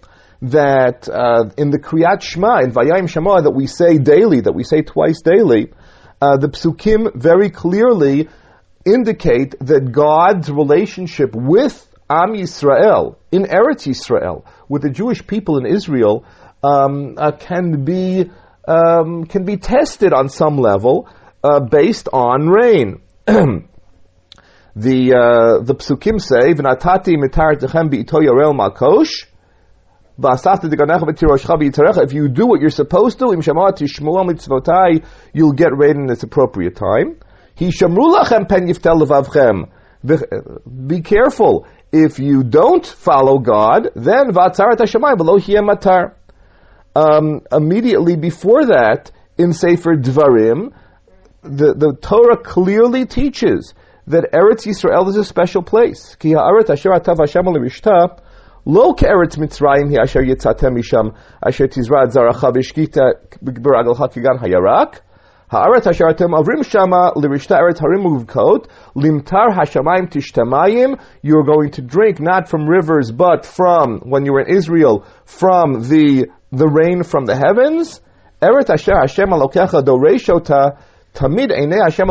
that 0.41 1.09
uh, 1.09 1.49
in 1.57 1.69
the 1.69 1.79
Kriyat 1.79 2.21
Shema, 2.21 2.61
in 2.61 2.71
Vayayim 2.71 3.09
Shema, 3.09 3.41
that 3.41 3.51
we 3.51 3.67
say 3.67 3.97
daily, 3.97 4.41
that 4.41 4.53
we 4.53 4.63
say 4.63 4.81
twice 4.81 5.21
daily, 5.21 5.73
uh, 6.21 6.37
the 6.37 6.47
psukim 6.47 7.13
very 7.13 7.49
clearly 7.49 8.29
indicate 8.85 9.55
that 9.59 9.91
God's 9.91 10.49
relationship 10.49 11.35
with 11.35 11.85
Am 12.09 12.33
Yisrael, 12.33 13.17
in 13.31 13.43
Eretz 13.43 13.85
Yisrael, 13.85 14.45
with 14.67 14.81
the 14.81 14.89
Jewish 14.89 15.25
people 15.27 15.57
in 15.57 15.65
Israel, 15.65 16.25
um, 16.63 17.15
uh, 17.17 17.31
can 17.31 17.83
be 17.83 18.31
um, 18.67 19.25
can 19.25 19.45
be 19.45 19.57
tested 19.57 20.13
on 20.13 20.29
some 20.29 20.57
level 20.57 21.09
uh, 21.43 21.59
based 21.59 22.09
on 22.11 22.49
rain. 22.49 23.01
the 23.25 23.67
uh, 24.75 25.63
the 25.63 25.75
psukim 25.75 26.19
say, 26.21 26.53
"V'natati 26.53 27.17
yorel 27.17 28.53
makosh." 28.55 29.25
If 30.21 32.13
you 32.13 32.27
do 32.27 32.45
what 32.45 32.59
you're 32.59 32.69
supposed 32.69 33.19
to, 33.19 33.31
you'll 35.33 35.53
get 35.53 35.77
rain 35.77 36.01
in 36.01 36.09
its 36.09 36.23
appropriate 36.23 36.75
time. 36.75 37.19
Be 40.87 41.01
careful. 41.01 41.67
If 41.91 42.19
you 42.19 42.43
don't 42.43 42.85
follow 42.85 43.39
God, 43.39 43.89
then 43.95 44.35
um, 46.95 47.41
immediately 47.51 48.15
before 48.17 48.65
that, 48.65 49.11
in 49.37 49.53
Sefer 49.53 49.95
Dvarim, 49.95 50.73
the, 51.41 51.73
the 51.73 51.93
Torah 52.01 52.37
clearly 52.37 53.05
teaches 53.05 53.73
that 54.07 54.31
Eretz 54.33 54.65
Yisrael 54.65 55.07
is 55.07 55.17
a 55.17 55.23
special 55.23 55.61
place. 55.61 56.15
Ki 56.15 56.33
ha'aret 56.33 56.69
asher 56.69 56.89
atav 56.89 57.19
Hashem 57.19 57.45
lo 58.65 58.93
ke'eretz 58.93 59.37
Mitzrayim 59.37 59.95
hi 59.95 60.01
asher 60.01 60.21
yitzatem 60.21 60.77
misham 60.77 61.15
asher 61.45 61.67
tizrad 61.67 62.11
zaracha 62.11 62.51
v'shkita 62.51 63.13
b'ragalcha 63.43 64.11
kigan 64.11 64.39
hayarak. 64.39 65.01
Ha'aret 65.49 65.87
asher 65.87 66.05
atem 66.05 66.37
avrim 66.37 66.65
shama 66.65 67.13
lirishta 67.15 67.57
eretz 67.59 67.79
harim 67.79 68.03
uvkot 68.03 68.67
limtar 68.95 69.53
hashamayim 69.53 70.11
tishtamayim. 70.11 70.99
You're 71.21 71.43
going 71.43 71.71
to 71.71 71.81
drink 71.81 72.19
not 72.19 72.49
from 72.49 72.67
rivers, 72.67 73.11
but 73.11 73.45
from, 73.45 73.99
when 74.01 74.25
you 74.25 74.33
were 74.33 74.41
in 74.41 74.55
Israel, 74.55 75.05
from 75.25 75.87
the, 75.87 76.27
the 76.51 76.67
rain 76.67 77.03
from 77.03 77.25
the 77.25 77.35
heavens. 77.35 78.01
Eretz 78.41 78.69
asher 78.69 78.95
Hashem 78.95 79.29
alokecha 79.29 79.83
doreshota 79.83 80.79
Tamid 81.19 81.51
Hashem 81.51 82.07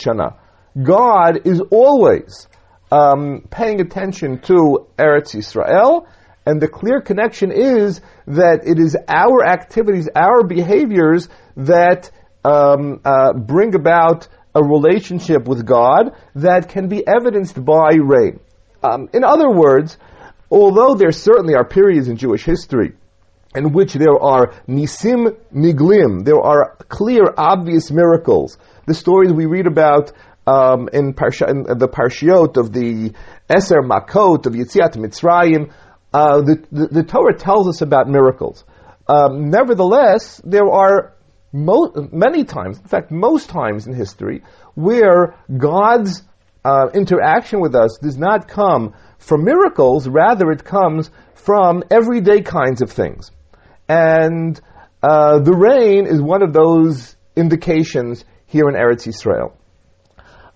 shana. 0.00 0.38
God 0.82 1.46
is 1.46 1.60
always 1.70 2.48
um, 2.90 3.46
paying 3.50 3.82
attention 3.82 4.40
to 4.40 4.86
Eretz 4.98 5.34
Yisrael, 5.36 6.06
and 6.46 6.58
the 6.58 6.68
clear 6.68 7.02
connection 7.02 7.52
is 7.52 8.00
that 8.28 8.66
it 8.66 8.78
is 8.78 8.96
our 9.06 9.44
activities, 9.44 10.08
our 10.16 10.42
behaviors 10.42 11.28
that 11.54 12.10
um, 12.46 13.02
uh, 13.04 13.34
bring 13.34 13.74
about 13.74 14.28
a 14.54 14.64
relationship 14.64 15.46
with 15.46 15.66
God 15.66 16.12
that 16.36 16.70
can 16.70 16.88
be 16.88 17.06
evidenced 17.06 17.62
by 17.62 17.90
rain. 18.02 18.40
Um, 18.82 19.10
in 19.12 19.22
other 19.22 19.50
words, 19.50 19.98
although 20.50 20.94
there 20.94 21.12
certainly 21.12 21.56
are 21.56 21.64
periods 21.66 22.08
in 22.08 22.16
Jewish 22.16 22.44
history 22.44 22.94
in 23.54 23.72
which 23.72 23.94
there 23.94 24.18
are 24.20 24.52
nisim 24.68 25.36
niglim, 25.54 26.24
there 26.24 26.40
are 26.40 26.76
clear, 26.88 27.32
obvious 27.36 27.90
miracles. 27.90 28.56
The 28.86 28.94
stories 28.94 29.32
we 29.32 29.46
read 29.46 29.66
about 29.66 30.12
um, 30.46 30.88
in, 30.92 31.14
Parsha, 31.14 31.48
in, 31.48 31.62
the 31.78 31.88
parshiot 31.88 32.56
of 32.56 32.72
the 32.72 33.12
Eser 33.48 33.82
Makot 33.82 34.46
of 34.46 34.54
Yitziat 34.54 34.96
Mitzrayim, 34.96 35.72
uh, 36.12 36.40
the, 36.42 36.64
the, 36.72 36.86
the, 36.88 37.02
Torah 37.04 37.36
tells 37.36 37.68
us 37.68 37.80
about 37.80 38.08
miracles. 38.08 38.64
Um, 39.06 39.50
nevertheless, 39.50 40.40
there 40.44 40.68
are 40.68 41.14
mo- 41.52 41.92
many 42.12 42.44
times, 42.44 42.78
in 42.78 42.84
fact, 42.84 43.10
most 43.10 43.48
times 43.48 43.86
in 43.86 43.94
history, 43.94 44.42
where 44.74 45.36
God's 45.56 46.22
uh, 46.64 46.88
interaction 46.94 47.60
with 47.60 47.74
us 47.74 47.98
does 48.02 48.16
not 48.16 48.48
come 48.48 48.94
from 49.18 49.44
miracles, 49.44 50.08
rather 50.08 50.50
it 50.50 50.64
comes 50.64 51.10
from 51.34 51.82
everyday 51.90 52.42
kinds 52.42 52.82
of 52.82 52.90
things. 52.90 53.30
And 53.92 54.58
uh, 55.02 55.40
the 55.40 55.52
rain 55.52 56.06
is 56.06 56.18
one 56.22 56.42
of 56.42 56.54
those 56.54 57.14
indications 57.36 58.24
here 58.46 58.66
in 58.70 58.74
Eretz 58.74 59.06
Yisrael. 59.06 59.52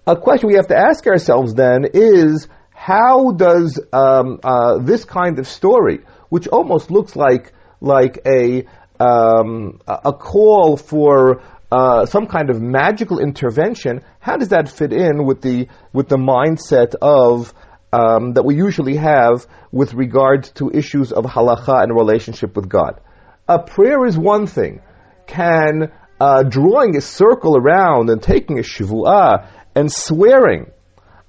A 0.06 0.16
question 0.16 0.48
we 0.48 0.54
have 0.54 0.68
to 0.68 0.76
ask 0.76 1.06
ourselves 1.06 1.52
then 1.52 1.84
is 1.92 2.48
how 2.70 3.32
does 3.32 3.78
um, 3.92 4.40
uh, 4.42 4.78
this 4.78 5.04
kind 5.04 5.38
of 5.38 5.46
story, 5.46 5.98
which 6.30 6.48
almost 6.48 6.90
looks 6.90 7.14
like 7.14 7.52
like 7.80 8.20
a 8.24 8.64
um, 8.98 9.80
a 9.86 10.14
call 10.14 10.78
for 10.78 11.42
uh, 11.70 12.06
some 12.06 12.26
kind 12.26 12.48
of 12.48 12.62
magical 12.62 13.18
intervention, 13.18 14.02
how 14.18 14.36
does 14.38 14.48
that 14.48 14.70
fit 14.70 14.94
in 14.94 15.26
with 15.26 15.42
the 15.42 15.68
with 15.92 16.08
the 16.08 16.16
mindset 16.16 16.94
of 17.02 17.52
um, 17.92 18.32
that 18.32 18.44
we 18.46 18.54
usually 18.54 18.96
have 18.96 19.46
with 19.72 19.92
regard 19.92 20.44
to 20.54 20.70
issues 20.70 21.12
of 21.12 21.24
halacha 21.24 21.82
and 21.82 21.94
relationship 21.94 22.56
with 22.56 22.68
God? 22.68 23.00
A 23.48 23.58
prayer 23.58 24.04
is 24.06 24.18
one 24.18 24.46
thing. 24.46 24.80
can, 25.26 25.92
uh, 26.20 26.42
drawing 26.44 26.96
a 26.96 27.00
circle 27.00 27.56
around 27.56 28.10
and 28.10 28.22
taking 28.22 28.58
a 28.58 28.62
shivu'ah 28.62 29.48
and 29.74 29.92
swearing 29.92 30.70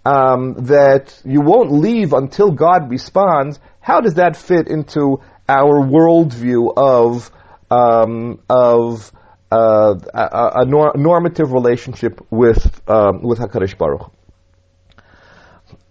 um, 0.06 0.54
that 0.66 1.20
you 1.26 1.42
won't 1.42 1.72
leave 1.72 2.14
until 2.14 2.52
God 2.52 2.90
responds, 2.90 3.60
how 3.82 4.02
does 4.02 4.16
that 4.16 4.38
fit 4.38 4.68
into 4.68 5.22
our 5.50 5.82
worldview 5.86 6.74
of 6.78 7.32
um, 7.70 8.40
of 8.50 9.12
uh, 9.52 9.96
a, 10.14 10.62
a 10.62 10.66
nor- 10.66 10.94
normative 10.96 11.52
relationship 11.52 12.26
with 12.30 12.82
um, 12.90 13.22
with 13.22 13.40
Hakadosh 13.40 13.78
Baruch? 13.78 14.12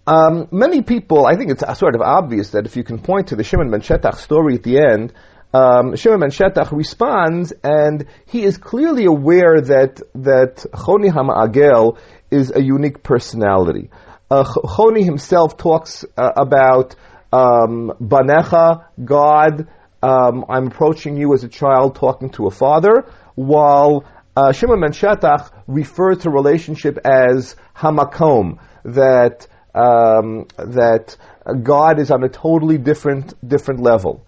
Um, 0.06 0.48
many 0.52 0.82
people, 0.82 1.26
I 1.26 1.36
think 1.36 1.50
it's 1.50 1.78
sort 1.78 1.94
of 1.96 2.00
obvious 2.00 2.50
that 2.50 2.64
if 2.64 2.76
you 2.76 2.84
can 2.84 2.98
point 2.98 3.28
to 3.28 3.36
the 3.36 3.42
Shimon 3.42 3.70
ben 3.70 3.80
Shetach 3.80 4.16
story 4.16 4.54
at 4.54 4.62
the 4.62 4.78
end, 4.78 5.12
um, 5.56 5.96
Shimon 5.96 6.20
ben 6.20 6.30
Shetach 6.30 6.70
responds, 6.72 7.52
and 7.62 8.06
he 8.26 8.42
is 8.42 8.58
clearly 8.58 9.06
aware 9.06 9.60
that 9.60 10.02
that 10.30 10.56
Choni 10.72 11.10
Hama'agel 11.10 11.98
is 12.30 12.52
a 12.54 12.62
unique 12.62 13.02
personality. 13.02 13.90
Uh, 14.30 14.44
Choni 14.44 15.04
himself 15.04 15.56
talks 15.56 16.04
uh, 16.16 16.32
about 16.36 16.94
um, 17.32 17.92
Banecha, 18.00 18.84
God. 19.02 19.68
Um, 20.02 20.44
I'm 20.48 20.66
approaching 20.66 21.16
you 21.16 21.32
as 21.32 21.42
a 21.42 21.48
child 21.48 21.96
talking 21.96 22.30
to 22.30 22.46
a 22.46 22.50
father, 22.50 23.10
while 23.34 24.04
uh, 24.36 24.52
Shimon 24.52 24.80
ben 24.80 24.92
Shetach 24.92 25.50
refers 25.66 26.18
to 26.18 26.30
relationship 26.30 26.98
as 27.04 27.56
Hamakom, 27.74 28.58
that 28.84 29.46
um, 29.74 30.46
that 30.58 31.16
God 31.62 31.98
is 31.98 32.10
on 32.10 32.24
a 32.24 32.28
totally 32.28 32.78
different 32.78 33.32
different 33.46 33.80
level. 33.80 34.25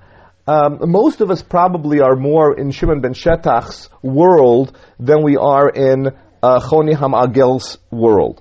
Um, 0.49 0.91
most 0.91 1.21
of 1.21 1.31
us 1.31 1.43
probably 1.43 2.01
are 2.01 2.17
more 2.17 2.59
in 2.59 2.71
Shimon 2.71 3.03
ben 3.03 3.13
Shetach's 3.13 3.91
world 4.01 4.75
than 4.99 5.23
we 5.23 5.37
are 5.37 5.69
in 5.69 6.07
uh, 6.43 6.61
Choni 6.61 6.97
Hamagel's 6.97 7.77
world. 7.91 8.41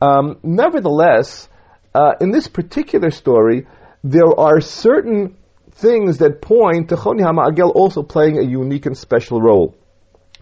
Um, 0.00 0.38
nevertheless, 0.44 1.48
uh, 1.92 2.12
in 2.20 2.30
this 2.30 2.46
particular 2.46 3.10
story, 3.10 3.66
there 4.04 4.38
are 4.38 4.60
certain 4.60 5.36
things 5.72 6.18
that 6.18 6.40
point 6.40 6.90
to 6.90 6.94
Choni 6.94 7.22
Hamagel 7.22 7.74
also 7.74 8.04
playing 8.04 8.38
a 8.38 8.42
unique 8.42 8.86
and 8.86 8.96
special 8.96 9.42
role. 9.42 9.74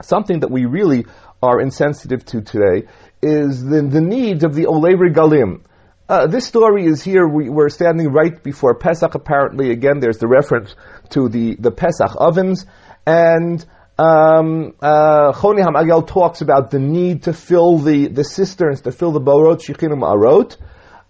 Something 0.03 0.41
that 0.41 0.51
we 0.51 0.67
really 0.67 1.07
are 1.43 1.63
insensitive 1.63 2.27
to 2.27 2.43
today 2.43 2.89
is 3.23 3.65
the, 3.65 3.81
the 3.81 4.03
needs 4.03 4.45
of 4.45 4.55
the 4.55 4.65
Olei 4.65 4.95
Regalim. 4.95 5.63
Uh, 6.09 6.29
this 6.29 6.47
story 6.47 6.87
is 6.87 7.03
here. 7.03 7.27
We, 7.27 7.49
are 7.49 7.69
standing 7.69 8.13
right 8.13 8.41
before 8.41 8.75
Pesach. 8.79 9.17
Apparently, 9.17 9.73
again, 9.73 9.99
there's 9.99 10.19
the 10.19 10.29
reference 10.29 10.77
to 11.11 11.29
the, 11.29 11.57
the 11.57 11.71
Pesach 11.71 12.13
ovens, 12.17 12.67
and 13.07 13.65
um, 13.99 14.75
uh, 14.81 15.33
Choni 15.33 15.65
Hamagel 15.65 16.07
talks 16.07 16.43
about 16.43 16.71
the 16.71 16.79
need 16.79 17.23
to 17.25 17.33
fill 17.33 17.79
the, 17.79 18.09
the 18.09 18.25
cisterns, 18.25 18.83
to 18.83 18.93
fill 18.93 19.13
the 19.13 19.21
borot 19.21 19.61
shichinum 19.61 20.03
arot. 20.03 20.57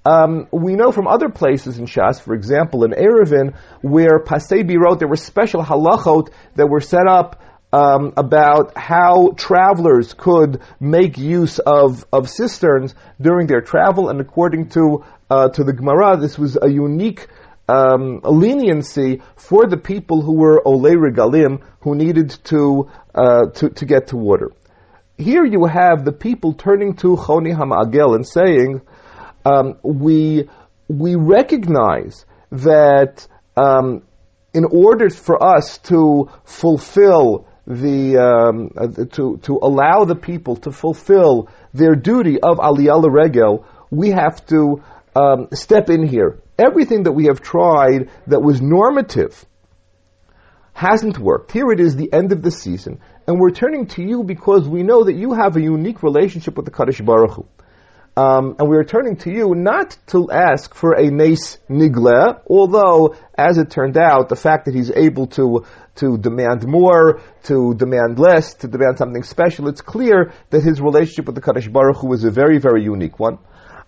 Um, 0.05 0.47
we 0.53 0.75
know 0.75 0.93
from 0.93 1.09
other 1.09 1.29
places 1.29 1.79
in 1.79 1.87
Shas, 1.87 2.21
for 2.21 2.33
example, 2.35 2.85
in 2.85 2.93
Eruvin, 2.93 3.57
where 3.83 4.21
Pasebi 4.21 4.77
wrote 4.79 5.01
there 5.01 5.09
were 5.09 5.17
special 5.17 5.65
halachot 5.65 6.31
that 6.55 6.69
were 6.69 6.81
set 6.81 7.09
up 7.09 7.43
um, 7.73 8.13
about 8.17 8.79
how 8.79 9.33
travelers 9.37 10.15
could 10.15 10.63
make 10.79 11.19
use 11.19 11.59
of, 11.59 12.07
of 12.13 12.31
cisterns 12.31 12.95
during 13.21 13.49
their 13.49 13.61
travel, 13.61 14.09
and 14.09 14.21
according 14.21 14.69
to 14.69 15.05
uh, 15.29 15.49
to 15.49 15.65
the 15.65 15.73
Gemara, 15.73 16.17
this 16.17 16.39
was 16.39 16.57
a 16.61 16.69
unique 16.69 17.27
um, 17.69 18.21
leniency 18.23 19.23
for 19.37 19.67
the 19.67 19.77
people 19.77 20.23
who 20.23 20.35
were 20.35 20.63
olei 20.65 20.95
regalim, 20.95 21.63
who 21.81 21.95
needed 21.95 22.31
to, 22.45 22.89
uh, 23.15 23.47
to 23.47 23.71
to 23.71 23.85
get 23.85 24.09
to 24.09 24.17
water. 24.17 24.53
Here 25.19 25.45
you 25.45 25.65
have 25.65 26.05
the 26.05 26.13
people 26.13 26.53
turning 26.53 26.95
to 26.97 27.17
Choni 27.17 27.57
Hamagel 27.57 28.15
and 28.15 28.27
saying, 28.27 28.83
um, 29.45 29.79
we 29.83 30.49
we 30.89 31.15
recognize 31.17 32.25
that 32.53 33.27
um, 33.57 34.03
in 34.53 34.65
order 34.65 35.11
for 35.11 35.43
us 35.43 35.79
to 35.79 36.31
fulfill 36.45 37.47
the 37.67 38.17
um, 38.17 38.71
uh, 38.77 39.05
to 39.17 39.39
to 39.39 39.59
allow 39.61 40.05
the 40.05 40.15
people 40.15 40.57
to 40.57 40.71
fulfill 40.71 41.49
their 41.75 41.95
duty 41.95 42.41
of 42.41 42.59
aliyah 42.59 43.11
regel, 43.11 43.65
we 43.91 44.11
have 44.11 44.45
to 44.47 44.83
um, 45.15 45.49
step 45.53 45.91
in 45.91 46.07
here. 46.07 46.39
Everything 46.59 47.05
that 47.05 47.13
we 47.13 47.27
have 47.27 47.41
tried 47.41 48.11
that 48.27 48.41
was 48.41 48.63
normative 48.63 49.45
hasn't 50.73 51.19
worked. 51.19 51.53
Here 51.53 51.71
it 51.71 51.81
is, 51.81 51.97
the 51.97 52.13
end 52.13 52.33
of 52.33 52.43
the 52.43 52.51
season, 52.51 53.01
and 53.27 53.41
we're 53.41 53.51
turning 53.51 53.87
to 53.89 54.03
you 54.03 54.23
because 54.23 54.69
we 54.69 54.83
know 54.83 55.05
that 55.05 55.15
you 55.15 55.33
have 55.33 55.57
a 55.57 55.61
unique 55.61 56.03
relationship 56.03 56.57
with 56.57 56.67
the 56.67 56.71
Kadosh 56.71 57.05
Baruch 57.05 57.33
Hu. 57.33 57.47
Um, 58.19 58.57
and 58.59 58.71
we 58.71 58.79
are 58.79 58.85
turning 58.85 59.17
to 59.17 59.31
you 59.31 59.55
not 59.55 59.99
to 60.07 60.31
ask 60.31 60.75
for 60.75 60.93
a 60.93 61.11
nace 61.11 61.59
nigle, 61.69 62.41
although, 62.49 63.15
as 63.37 63.59
it 63.59 63.71
turned 63.71 63.99
out, 63.99 64.31
the 64.31 64.37
fact 64.37 64.65
that 64.65 64.75
he's 64.75 64.91
able 64.91 65.27
to 65.29 65.67
to 65.97 66.19
demand 66.19 66.67
more, 66.67 67.21
to 67.45 67.75
demand 67.75 68.19
less, 68.19 68.55
to 68.55 68.69
demand 68.69 68.99
something 68.99 69.23
special, 69.23 69.69
it's 69.69 69.81
clear 69.81 70.33
that 70.51 70.63
his 70.63 70.81
relationship 70.81 71.27
with 71.27 71.35
the 71.35 71.41
Kadosh 71.41 71.71
Baruch 71.71 71.99
Hu 71.99 72.13
is 72.13 72.25
a 72.25 72.31
very, 72.31 72.59
very 72.59 72.83
unique 72.83 73.19
one. 73.19 73.39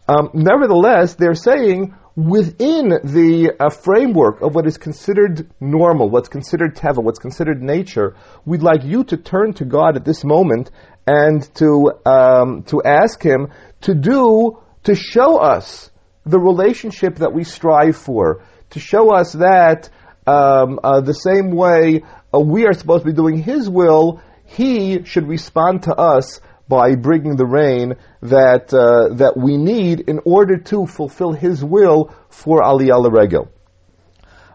Um, 0.09 0.31
nevertheless, 0.33 1.15
they're 1.15 1.35
saying 1.35 1.95
within 2.19 2.89
the 3.05 3.53
uh, 3.61 3.71
framework 3.71 4.41
of 4.43 4.53
what 4.53 4.67
is 4.67 4.77
considered 4.77 5.49
normal, 5.61 6.11
what's 6.11 6.29
considered 6.29 6.75
teva, 6.75 7.01
what's 7.01 7.21
considered 7.21 7.63
nature, 7.63 8.17
we'd 8.45 8.61
like 8.61 8.83
you 8.83 9.05
to 9.05 9.17
turn 9.17 9.53
to 9.53 9.65
God 9.65 9.95
at 9.95 10.05
this 10.05 10.25
moment 10.25 10.73
and 11.07 11.43
to 11.55 11.93
um, 12.05 12.65
to 12.65 12.83
ask 12.83 13.23
Him 13.23 13.53
to 13.83 13.95
do 13.95 14.59
to 14.83 14.97
show 14.97 15.39
us 15.39 15.91
the 16.27 16.41
relationship 16.41 17.17
that 17.19 17.33
we 17.33 17.45
strive 17.45 17.97
for, 17.97 18.43
to 18.71 18.81
show 18.81 19.15
us 19.15 19.35
that 19.35 19.89
um, 20.27 20.81
uh, 20.83 21.01
the 21.01 21.15
same 21.15 21.53
way 21.53 22.03
uh, 22.35 22.41
we 22.41 22.67
are 22.67 22.73
supposed 22.73 23.05
to 23.05 23.11
be 23.11 23.17
doing 23.17 23.41
His 23.41 23.71
will, 23.71 24.21
He 24.45 25.05
should 25.05 25.29
respond 25.29 25.85
to 25.85 25.95
us 25.95 26.41
by 26.69 26.95
bringing 26.95 27.37
the 27.37 27.47
rain 27.47 27.95
that 28.23 28.73
uh, 28.75 29.15
that 29.15 29.37
we 29.37 29.57
need 29.57 30.01
in 30.01 30.21
order 30.25 30.59
to 30.59 30.87
fulfill 30.87 31.33
His 31.33 31.65
will 31.65 32.15
for 32.29 32.61
Aliyah 32.61 33.11
Regel. 33.11 33.51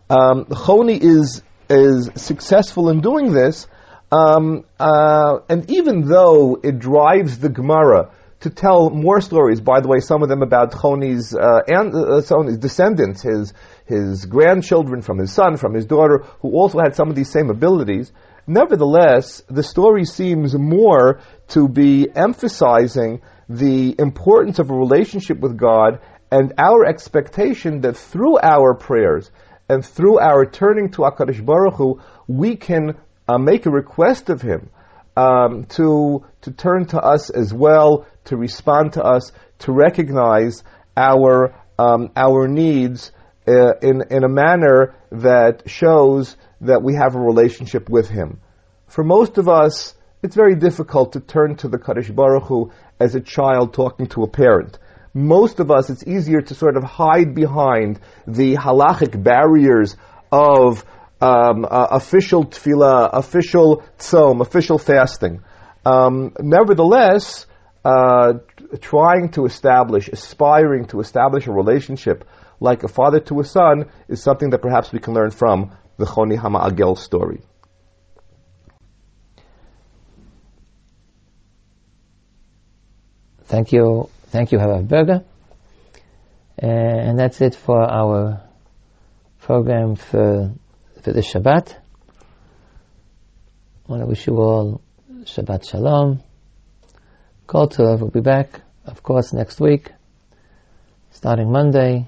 Um, 0.10 0.45
Choni 0.45 0.99
is 1.02 1.41
is 1.69 2.10
successful 2.15 2.89
in 2.89 3.02
doing 3.02 3.34
this, 3.34 3.67
um, 4.12 4.65
uh, 4.80 5.39
and 5.49 5.69
even 5.71 6.08
though 6.08 6.60
it 6.63 6.78
drives 6.78 7.39
the 7.39 7.49
Gemara 7.49 8.12
to 8.43 8.49
tell 8.49 8.89
more 8.89 9.21
stories. 9.21 9.62
By 9.62 9.80
the 9.80 9.88
way, 9.88 9.99
some 9.99 10.21
of 10.21 10.30
them 10.30 10.41
about 10.41 10.71
Choni's 10.71 11.34
uh, 11.34 11.62
and 11.65 11.95
uh, 11.95 12.58
descendants, 12.58 13.21
his 13.21 13.54
his 13.86 14.26
grandchildren 14.26 15.02
from 15.02 15.17
his 15.17 15.34
son, 15.34 15.58
from 15.58 15.73
his 15.73 15.86
daughter, 15.86 16.26
who 16.41 16.52
also 16.52 16.80
had 16.80 16.95
some 16.95 17.10
of 17.10 17.15
these 17.15 17.32
same 17.32 17.49
abilities. 17.49 18.12
Nevertheless, 18.45 19.41
the 19.47 19.63
story 19.63 20.06
seems 20.06 20.53
more 20.53 21.21
to 21.49 21.67
be 21.67 22.08
emphasizing 22.13 23.21
the 23.47 23.95
importance 23.97 24.60
of 24.60 24.69
a 24.69 24.75
relationship 24.75 25.39
with 25.39 25.58
God 25.58 25.99
and 26.32 26.53
our 26.58 26.86
expectation 26.86 27.82
that 27.82 27.95
through 27.95 28.39
our 28.41 28.73
prayers 28.73 29.32
and 29.69 29.86
through 29.86 30.19
our 30.19 30.45
turning 30.45 30.89
to 30.91 31.03
Hakadosh 31.03 31.45
Baruch 31.45 31.75
Hu, 31.75 32.01
we 32.27 32.56
can 32.56 32.97
uh, 33.27 33.38
make 33.38 33.65
a 33.65 33.71
request 33.71 34.29
of 34.29 34.41
Him 34.41 34.69
um, 35.15 35.65
to 35.65 36.25
to 36.41 36.51
turn 36.51 36.86
to 36.88 36.99
us 36.99 37.29
as 37.29 37.53
well, 37.53 38.06
to 38.25 38.36
respond 38.36 38.93
to 38.93 39.03
us, 39.03 39.32
to 39.60 39.71
recognize 39.71 40.63
our 40.97 41.56
um, 41.79 42.12
our 42.15 42.47
needs 42.47 43.12
uh, 43.47 43.75
in 43.82 44.03
in 44.10 44.23
a 44.23 44.29
manner 44.29 44.95
that 45.12 45.69
shows 45.69 46.36
that 46.63 46.82
we 46.82 46.95
have 46.95 47.15
a 47.15 47.19
relationship 47.19 47.89
with 47.89 48.10
Him. 48.10 48.39
For 48.88 49.04
most 49.04 49.38
of 49.38 49.47
us, 49.47 49.95
it's 50.21 50.36
very 50.36 50.56
difficult 50.56 51.13
to 51.13 51.19
turn 51.19 51.56
to 51.58 51.67
the 51.67 51.78
Kadosh 51.78 52.13
Baruch 52.13 52.43
Hu 52.43 52.71
as 52.99 53.15
a 53.15 53.21
child 53.21 53.73
talking 53.73 54.08
to 54.08 54.23
a 54.23 54.28
parent. 54.28 54.80
Most 55.13 55.60
of 55.60 55.69
us, 55.69 55.89
it's 55.89 56.06
easier 56.08 56.41
to 56.41 56.56
sort 56.56 56.78
of 56.78 56.84
hide 56.84 57.36
behind 57.36 57.99
the 58.26 58.56
halachic 58.56 59.21
barriers 59.21 59.95
of 60.32 60.84
um, 61.21 61.65
uh, 61.65 61.88
official 61.91 62.45
tefillah, 62.45 63.10
official 63.13 63.84
tzom, 63.99 64.41
official 64.41 64.78
fasting. 64.78 65.43
Um, 65.86 66.34
nevertheless, 66.39 67.45
uh, 67.86 68.34
trying 68.80 69.30
to 69.32 69.45
establish, 69.45 70.08
aspiring 70.08 70.86
to 70.88 70.99
establish 71.02 71.47
a 71.47 71.52
relationship 71.52 72.26
like 72.60 72.84
a 72.84 72.88
father 72.88 73.19
to 73.19 73.41
a 73.41 73.43
son 73.43 73.89
is 74.08 74.23
something 74.23 74.52
that 74.52 74.62
perhaps 74.62 74.91
we 74.91 74.99
can 74.99 75.13
learn 75.13 75.32
from 75.32 75.71
the 75.97 76.06
Choni 76.06 76.38
Hama'agel 76.38 76.97
story. 76.97 77.41
Thank 83.45 83.71
you, 83.71 84.10
thank 84.27 84.51
you, 84.51 84.58
Harav 84.58 84.88
Berger. 84.88 85.23
Uh, 86.62 86.65
and 86.65 87.19
that's 87.19 87.41
it 87.41 87.56
for 87.56 87.82
our 87.82 88.41
program 89.39 89.95
for 89.95 90.53
for 91.01 91.12
this 91.12 91.32
Shabbat. 91.32 91.75
I 93.86 93.91
want 93.91 94.01
to 94.01 94.08
wish 94.08 94.25
you 94.25 94.38
all 94.38 94.82
Shabbat 95.25 95.69
Shalom. 95.69 96.23
Kol 97.45 97.67
Tov 97.67 97.99
will 97.99 98.10
be 98.10 98.21
back, 98.21 98.62
of 98.86 99.03
course, 99.03 99.34
next 99.34 99.60
week, 99.60 99.91
starting 101.12 101.51
Monday, 101.51 102.08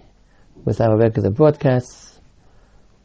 with 0.64 0.80
our 0.80 0.98
regular 0.98 1.30
broadcasts. 1.30 2.05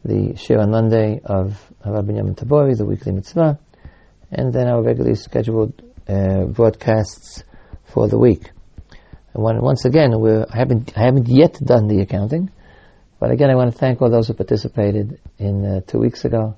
The 0.05 0.37
share 0.37 0.61
on 0.61 0.71
Monday 0.71 1.21
of 1.25 1.59
Rabbi 1.85 2.13
Yamin 2.13 2.35
Tabori, 2.35 2.77
the 2.77 2.87
weekly 2.87 3.13
mitzvah, 3.13 3.59
and 4.31 4.53
then 4.53 4.67
our 4.67 4.83
regularly 4.83 5.15
scheduled 5.15 5.83
uh, 6.09 6.45
broadcasts 6.45 7.45
for 7.93 8.09
the 8.09 8.19
week. 8.19 8.51
When, 9.33 9.61
once 9.61 9.85
again, 9.85 10.15
I 10.15 10.57
haven't 10.57 10.97
I 10.97 11.03
haven't 11.05 11.29
yet 11.29 11.55
done 11.63 11.87
the 11.87 12.01
accounting, 12.01 12.51
but 13.19 13.31
again, 13.31 13.51
I 13.51 13.55
want 13.55 13.73
to 13.73 13.79
thank 13.79 14.01
all 14.01 14.11
those 14.11 14.29
who 14.29 14.35
participated 14.35 15.21
in 15.39 15.65
uh, 15.65 15.81
two 15.87 15.99
weeks 15.99 16.25
ago 16.25 16.57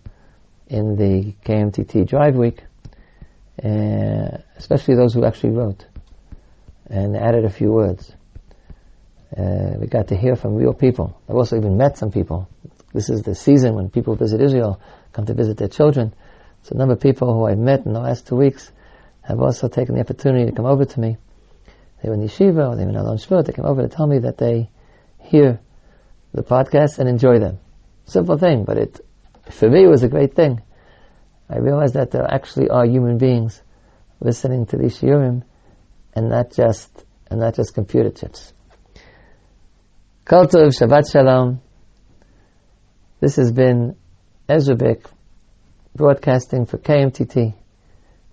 in 0.68 0.96
the 0.96 1.34
KMTT 1.44 2.08
Drive 2.08 2.36
Week, 2.36 2.62
uh, 3.62 4.38
especially 4.56 4.94
those 4.94 5.14
who 5.14 5.24
actually 5.24 5.50
wrote 5.50 5.84
and 6.86 7.16
added 7.16 7.44
a 7.44 7.50
few 7.50 7.72
words. 7.72 8.12
Uh, 9.36 9.76
we 9.80 9.86
got 9.86 10.08
to 10.08 10.16
hear 10.16 10.36
from 10.36 10.54
real 10.54 10.74
people. 10.74 11.20
I've 11.28 11.36
also 11.36 11.56
even 11.56 11.76
met 11.76 11.98
some 11.98 12.12
people. 12.12 12.48
This 12.92 13.08
is 13.08 13.22
the 13.22 13.34
season 13.34 13.74
when 13.74 13.90
people 13.90 14.16
visit 14.16 14.40
Israel, 14.40 14.80
come 15.12 15.26
to 15.26 15.34
visit 15.34 15.56
their 15.56 15.68
children. 15.68 16.14
So 16.62 16.74
a 16.74 16.78
number 16.78 16.94
of 16.94 17.00
people 17.00 17.32
who 17.32 17.46
I've 17.46 17.58
met 17.58 17.86
in 17.86 17.92
the 17.92 18.00
last 18.00 18.26
two 18.26 18.36
weeks 18.36 18.70
have 19.22 19.40
also 19.40 19.68
taken 19.68 19.94
the 19.94 20.00
opportunity 20.00 20.46
to 20.46 20.52
come 20.52 20.66
over 20.66 20.84
to 20.84 21.00
me. 21.00 21.16
They 22.02 22.08
were 22.08 22.14
in 22.14 22.22
yeshiva 22.22 22.70
or 22.70 22.76
they 22.76 22.84
were 22.84 22.90
in 22.90 22.96
Alon 22.96 23.18
Shvut. 23.18 23.46
They 23.46 23.52
came 23.52 23.64
over 23.64 23.82
to 23.82 23.88
tell 23.88 24.06
me 24.06 24.20
that 24.20 24.36
they 24.36 24.70
hear 25.18 25.60
the 26.32 26.42
podcast 26.42 26.98
and 26.98 27.08
enjoy 27.08 27.38
them. 27.38 27.58
Simple 28.04 28.36
thing, 28.36 28.64
but 28.64 28.76
it, 28.76 29.00
for 29.50 29.68
me, 29.68 29.84
it 29.84 29.88
was 29.88 30.02
a 30.02 30.08
great 30.08 30.34
thing. 30.34 30.60
I 31.48 31.58
realized 31.58 31.94
that 31.94 32.10
there 32.10 32.26
actually 32.28 32.70
are 32.70 32.84
human 32.84 33.18
beings 33.18 33.60
listening 34.20 34.66
to 34.66 34.76
these 34.76 34.98
shiurim 34.98 35.42
and 36.14 36.28
not 36.28 36.52
just, 36.52 36.90
and 37.30 37.40
not 37.40 37.54
just 37.54 37.74
computer 37.74 38.10
chips. 38.10 38.52
Kol 40.24 40.46
Shabbat 40.46 41.10
Shalom. 41.10 41.60
This 43.22 43.36
has 43.36 43.52
been 43.52 43.94
Ezra 44.48 44.74
Bick, 44.74 45.04
broadcasting 45.94 46.66
for 46.66 46.78
KMTT 46.78 47.54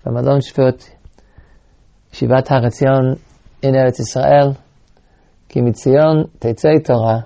from 0.01 0.17
Alon 0.17 0.41
Shvut 0.41 0.89
Shivat 2.11 2.47
HaRetzion 2.47 3.19
in 3.61 3.75
Eretz 3.75 3.99
Israel, 3.99 4.55
כי 5.49 5.61
מציון 5.61 6.23
תצא 6.39 6.69
תורה, 6.83 7.19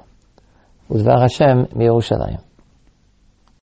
ודבר 0.91 1.23
השם 1.25 1.77